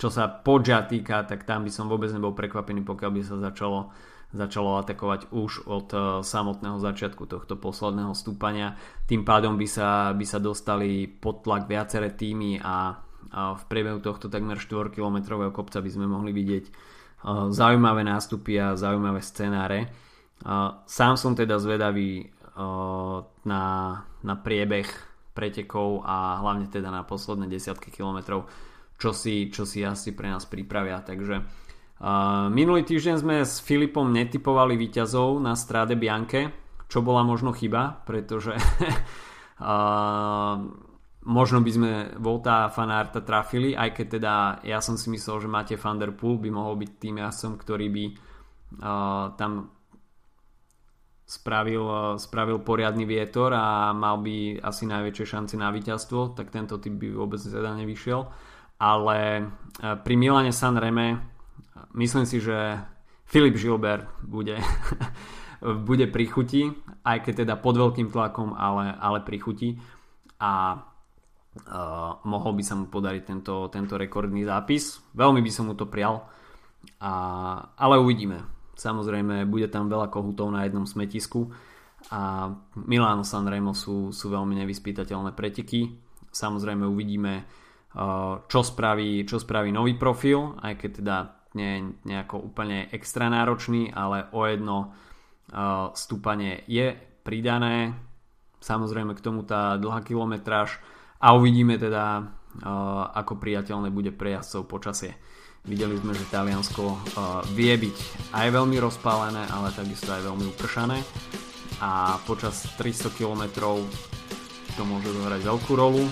čo 0.00 0.08
sa 0.08 0.28
podža 0.28 0.88
týka, 0.88 1.28
tak 1.28 1.44
tam 1.44 1.64
by 1.64 1.70
som 1.72 1.92
vôbec 1.92 2.08
nebol 2.08 2.32
prekvapený, 2.32 2.84
pokiaľ 2.88 3.10
by 3.12 3.20
sa 3.20 3.36
začalo 3.40 3.92
začalo 4.34 4.82
atakovať 4.82 5.30
už 5.30 5.70
od 5.70 5.88
eh, 5.94 6.02
samotného 6.26 6.82
začiatku 6.82 7.24
tohto 7.30 7.54
posledného 7.54 8.12
stúpania. 8.12 8.74
Tým 9.06 9.22
pádom 9.22 9.54
by 9.54 9.66
sa, 9.70 10.10
by 10.10 10.26
sa 10.26 10.42
dostali 10.42 11.06
pod 11.06 11.46
tlak 11.46 11.70
viaceré 11.70 12.12
týmy 12.12 12.58
a, 12.58 12.98
a 13.30 13.54
v 13.56 13.64
priebehu 13.70 14.02
tohto 14.02 14.28
takmer 14.28 14.60
4 14.60 14.92
km 14.92 15.40
kopca 15.54 15.80
by 15.80 15.90
sme 15.90 16.06
mohli 16.10 16.34
vidieť 16.34 16.64
zaujímavé 17.50 18.04
nástupy 18.04 18.60
a 18.60 18.76
zaujímavé 18.76 19.24
scenáre. 19.24 19.88
Sám 20.84 21.14
som 21.16 21.32
teda 21.32 21.56
zvedavý 21.56 22.28
na, 23.48 23.64
na 24.20 24.34
priebeh 24.36 24.88
pretekov 25.34 26.06
a 26.06 26.38
hlavne 26.44 26.70
teda 26.70 26.92
na 26.92 27.02
posledné 27.02 27.50
desiatky 27.50 27.90
kilometrov, 27.90 28.46
čo 29.00 29.10
si, 29.10 29.50
čo 29.50 29.66
si 29.66 29.82
asi 29.82 30.14
pre 30.14 30.30
nás 30.30 30.46
pripravia. 30.46 31.02
Takže 31.02 31.42
minulý 32.54 32.86
týždeň 32.86 33.16
sme 33.18 33.36
s 33.42 33.58
Filipom 33.58 34.12
netypovali 34.14 34.78
výťazov 34.78 35.42
na 35.42 35.58
stráde 35.58 35.98
Bianke, 35.98 36.54
čo 36.86 37.02
bola 37.02 37.26
možno 37.26 37.50
chyba, 37.50 38.04
pretože 38.06 38.54
možno 41.24 41.64
by 41.64 41.70
sme 41.72 41.90
Volta 42.20 42.68
a 42.68 42.72
Fanarta 42.72 43.24
trafili, 43.24 43.72
aj 43.72 43.90
keď 43.96 44.06
teda 44.20 44.34
ja 44.64 44.78
som 44.84 45.00
si 45.00 45.08
myslel, 45.08 45.44
že 45.44 45.48
Matej 45.48 45.80
van 45.80 45.96
der 45.96 46.12
by 46.12 46.48
mohol 46.52 46.76
byť 46.76 46.90
tým 47.00 47.20
jasom, 47.24 47.56
ktorý 47.56 47.86
by 47.88 48.04
tam 49.36 49.74
spravil, 51.24 52.16
spravil 52.20 52.60
poriadny 52.60 53.08
vietor 53.08 53.56
a 53.56 53.96
mal 53.96 54.20
by 54.20 54.60
asi 54.60 54.84
najväčšie 54.84 55.24
šance 55.24 55.54
na 55.56 55.72
víťazstvo, 55.72 56.36
tak 56.36 56.52
tento 56.52 56.76
typ 56.76 56.92
by 57.00 57.08
vôbec 57.16 57.40
teda 57.40 57.72
nevyšiel. 57.72 58.28
Ale 58.76 59.48
pri 59.80 60.14
Milane 60.18 60.52
San 60.52 60.76
Reme 60.76 61.16
myslím 61.96 62.28
si, 62.28 62.42
že 62.42 62.76
Filip 63.24 63.56
Gilbert 63.56 64.04
bude, 64.20 64.60
bude 65.88 66.04
pri 66.12 66.24
chuti, 66.28 66.68
aj 67.06 67.24
keď 67.24 67.34
teda 67.48 67.54
pod 67.56 67.80
veľkým 67.80 68.12
tlakom, 68.12 68.52
ale, 68.52 68.92
ale 68.92 69.24
pri 69.24 69.38
chuti 69.40 69.80
a 70.36 70.76
uh, 71.62 72.18
mohol 72.26 72.52
by 72.58 72.62
sa 72.66 72.74
mu 72.74 72.90
podariť 72.90 73.22
tento, 73.22 73.68
tento 73.70 73.94
rekordný 73.94 74.42
zápis. 74.42 74.98
Veľmi 75.14 75.40
by 75.42 75.50
som 75.50 75.70
mu 75.70 75.74
to 75.78 75.86
prial, 75.86 76.26
a, 77.00 77.12
ale 77.78 77.96
uvidíme. 78.00 78.42
Samozrejme, 78.74 79.46
bude 79.46 79.70
tam 79.70 79.86
veľa 79.86 80.10
kohutov 80.10 80.50
na 80.50 80.66
jednom 80.66 80.82
smetisku 80.82 81.46
a 82.10 82.50
Milano 82.84 83.22
Sanremo 83.22 83.72
sú, 83.72 84.10
sú 84.10 84.26
veľmi 84.28 84.58
nevyspytateľné 84.60 85.32
preteky. 85.32 85.94
Samozrejme 86.34 86.82
uvidíme, 86.84 87.46
čo 88.50 88.60
spraví, 88.66 89.22
čo 89.22 89.38
spraví 89.38 89.70
nový 89.70 89.94
profil, 89.94 90.58
aj 90.58 90.74
keď 90.74 90.90
teda 90.90 91.16
nie 91.54 91.70
je 91.70 91.80
nejako 92.10 92.42
úplne 92.42 92.90
extra 92.90 93.30
náročný, 93.30 93.94
ale 93.94 94.26
o 94.34 94.42
jedno 94.42 94.90
stúpanie 95.94 96.66
je 96.66 96.98
pridané. 97.22 97.94
Samozrejme 98.58 99.14
k 99.14 99.22
tomu 99.22 99.46
tá 99.46 99.78
dlhá 99.78 100.02
kilometráž 100.02 100.82
a 101.24 101.32
uvidíme 101.32 101.80
teda, 101.80 102.20
ako 103.16 103.40
priateľné 103.40 103.88
bude 103.88 104.12
pre 104.12 104.36
jazdcov 104.36 104.68
počasie. 104.68 105.16
Videli 105.64 105.96
sme, 105.96 106.12
že 106.12 106.28
Taliansko 106.28 106.84
vie 107.56 107.72
byť 107.72 107.96
aj 108.36 108.48
veľmi 108.52 108.76
rozpálené, 108.76 109.48
ale 109.48 109.72
takisto 109.72 110.12
aj 110.12 110.28
veľmi 110.28 110.44
upršané 110.52 111.00
a 111.80 112.20
počas 112.28 112.68
300 112.76 113.16
km 113.16 113.72
to 114.76 114.82
môže 114.84 115.08
zohrať 115.08 115.40
veľkú 115.40 115.72
rolu. 115.72 116.04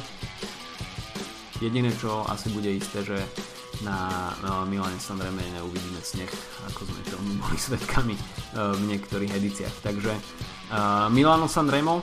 Jediné, 1.60 1.92
čo 2.00 2.24
asi 2.26 2.48
bude 2.48 2.72
isté, 2.72 3.04
že 3.04 3.20
na, 3.84 4.32
Milane 4.64 4.98
Sanreme 4.98 5.44
neuvidíme 5.52 6.00
sneh, 6.00 6.30
ako 6.72 6.88
sme 6.88 7.02
to 7.06 7.16
boli 7.38 7.58
svetkami 7.60 8.16
uh, 8.16 8.72
v 8.74 8.82
niektorých 8.88 9.36
edíciách. 9.36 9.76
Takže 9.84 10.12
Milano 11.12 11.52
Sanremo 11.52 12.00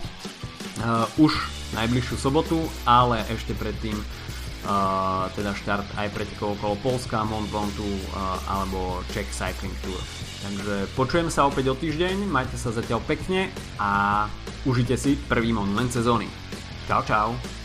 už 1.18 1.32
najbližšiu 1.76 2.16
sobotu, 2.18 2.58
ale 2.86 3.22
ešte 3.30 3.54
predtým 3.54 3.94
uh, 4.00 5.30
teda 5.38 5.54
štart 5.54 5.86
aj 5.98 6.08
pretekov 6.14 6.58
okolo 6.58 6.76
Polska, 6.82 7.22
Mont 7.26 7.46
Ventoux 7.50 7.86
uh, 7.86 8.40
alebo 8.50 9.04
Czech 9.14 9.30
Cycling 9.30 9.76
Tour. 9.86 10.00
Takže 10.40 10.76
počujem 10.96 11.28
sa 11.28 11.46
opäť 11.46 11.72
o 11.72 11.76
týždeň, 11.76 12.26
majte 12.26 12.56
sa 12.56 12.72
zatiaľ 12.72 13.04
pekne 13.06 13.52
a 13.78 14.26
užite 14.64 14.96
si 14.96 15.20
prvý 15.28 15.52
monument 15.52 15.92
sezóny. 15.92 16.32
Čau 16.88 17.04
čau. 17.06 17.59